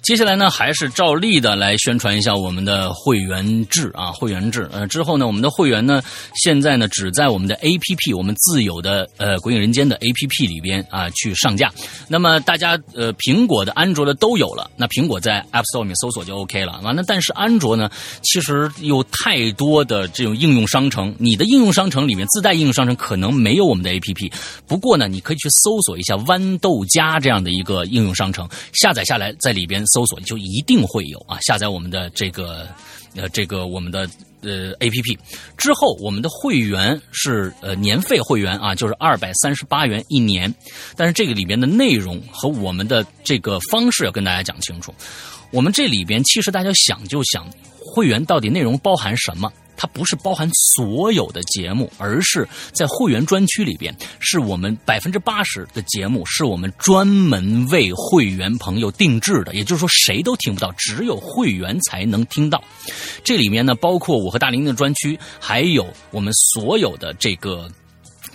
[0.08, 4.66] 接下来呢，还是照例的来宣传一下我们的会员制啊，会员制。
[4.72, 6.02] 呃，之后呢，我们的会员呢，
[6.34, 11.70] 现在呢只在我们的 A P P，我们自有的呃《鬼影人间》的 A P P 里边啊去上架。
[12.08, 14.72] 那么大家呃，苹果的、安卓的都有了。
[14.78, 16.80] 那苹果在 App Store 里面搜索就 OK 了。
[16.84, 17.92] 完了，但是安卓呢，
[18.24, 24.32] 其实有太多的这种应用商城，你的应用商城里面自带应用商城可能没有我们的 A P P。
[24.68, 31.40] 不过呢，你可以去搜索一下豌豆荚这样的一个应用商城，下载下来，在里边搜搜索就一定会有啊。
[31.42, 32.68] 下载我们的这个
[33.16, 34.08] 呃这个我们的
[34.42, 35.18] 呃 A P P
[35.58, 40.54] 之后，我们的会员是呃年费会员啊，就是二百三十八元一年。
[40.96, 44.94] 但是这个里边的内容和我们的这个方式要跟大家讲清楚。
[45.52, 47.50] 我们这里边其实大家想就想，
[47.80, 49.52] 会员到底内容包含什么？
[49.78, 62.62] 它不是包含所有的节目，而是在会员专区里边，是我们百分之八十的节目是我们专门为会员朋友定制的，也就是说谁都听不到，只有会员才能听到。
[63.24, 67.70] 这里面呢，包括我和大玲玲的专区，还有我们所有的这个。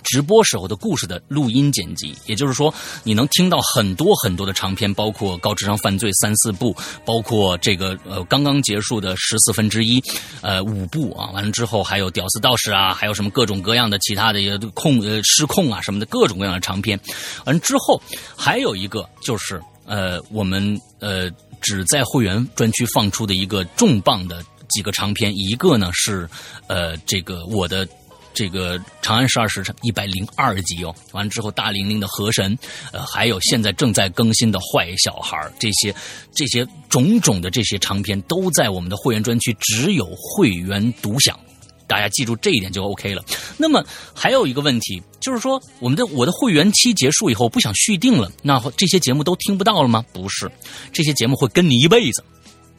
[0.03, 6.75] 直播时候的故事的录音剪辑，也就是说，你能听到很多很多的长篇，包括高智商犯罪三四部，
[7.05, 10.01] 包括这个呃刚刚结束的十四分之一，
[10.41, 16.99] 呃五部啊，完了之后还有屌丝道士啊，还有什么各种各样的其他的也控呃失控啊什么的各种各样的长篇，
[17.45, 18.01] 完之后
[18.35, 21.29] 还有一个就是呃我们呃
[21.61, 26.29] 只在会员专区放出的一个重磅的几个长篇，一个呢是
[26.67, 27.87] 呃这个我的。
[28.33, 32.57] 这个《长安十二时辰》一百零二集哦，完了之后大玲玲的河神，
[32.91, 35.93] 呃，还有现在正在更新的坏小孩这些
[36.33, 41.39] 这些种种的这些长篇都在我们的会员专区，只有会员独享。
[41.85, 43.23] 大家记住这一点就 OK 了。
[43.57, 43.85] 那么
[44.15, 50.03] 还有一个问题，就是说我们的我的会员期结束以后不想续订了，那这些节目都听不到了吗？
[50.13, 50.49] 不是，
[50.91, 52.23] 这些节目会跟你一辈子。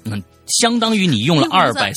[0.05, 1.93] 嗯，相当于你用了二百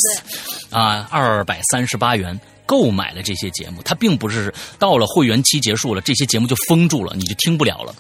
[0.70, 2.40] 啊二百三十八元。
[2.68, 7.96] 购买了这些节目，它并不是到了会员期结束了，这些节目就封住了，你就听不了了。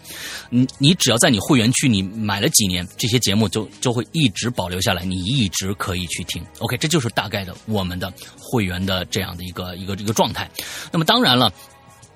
[0.49, 6.45] 你你只要在你会员区你买了几年，这些节目就就会一直保留下来，你一直可以去听。
[6.59, 10.47] OK，这就是大概的我们的会员的这样的一个一个一个状态。
[10.91, 11.51] 那么当然了，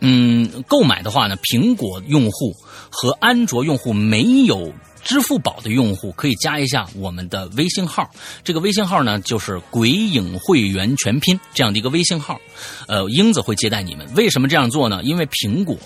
[0.02, 2.54] 嗯，购买的话呢，苹果用户
[2.92, 4.74] 和安卓用户没有。
[5.04, 8.10] 支付宝的用户可以加一下我们的微信号，
[8.44, 12.40] 这个微信号呢就是“鬼影会员全拼”这样的一个微信号，
[12.88, 14.08] 呃，英子会接待你们。
[14.16, 15.02] 为什么这样做呢？
[15.04, 15.78] 因为苹果。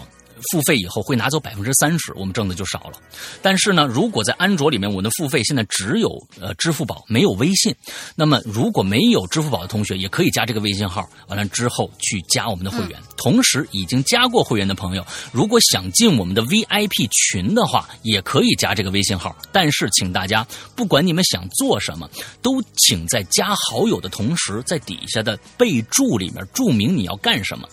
[0.51, 2.93] 付费以后会拿走百分之三十，我们挣的就少了。
[3.41, 6.09] 但是呢，如果在安卓里面，我的付费现在只有
[6.39, 7.75] 呃支付宝，没有微信。
[8.15, 12.99] 那么如果没有支付宝的同学，也可以加这个微信号，完了之后去加我们的会员。
[13.17, 19.35] 同时，已经加过会员的朋友，如果想进我们的 VIP 群的话，也可以加这个微信号。
[19.51, 20.45] 但是，请大家
[20.75, 22.09] 不管你们想做什么，
[22.41, 27.67] 都请在加好友的同时，在底下的备注里面注明你要干什么。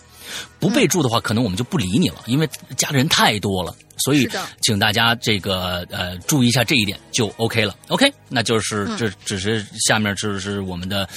[0.59, 4.27] 不备注的话，可能我们就不理你了，因为加的人太多了，所以
[4.61, 7.75] 请大家这个呃注意一下这一点就 OK 了。
[7.89, 11.07] OK，那就是这只是下面就是我们的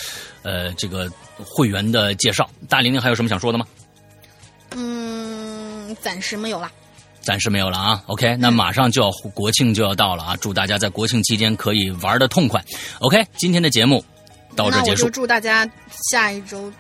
[0.43, 2.49] 呃这个会员的介绍。
[2.69, 3.67] 大玲玲还有什么想说的吗？
[4.75, 6.71] 嗯，暂时没有了。
[7.21, 8.03] 暂时没有了啊。
[8.07, 12.65] OK，那马上就要国庆就要到了啊，祝大家在国庆期间可以玩的痛快。
[13.01, 14.05] OK，今天的节目。
[14.55, 15.11] 到这结束。
[15.11, 15.71] 祝大家
[16.11, 16.73] 下一周，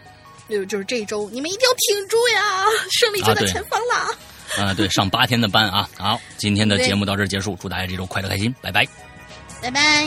[0.48, 4.64] 就就是这一周，你们一定要挺住呀，胜利就在前方了！
[4.64, 5.88] 啊，对，上八天的班啊。
[5.96, 8.86] 好，今天的节目到这儿结束，祝大家这周快乐开心，拜拜。
[9.60, 10.06] 拜拜。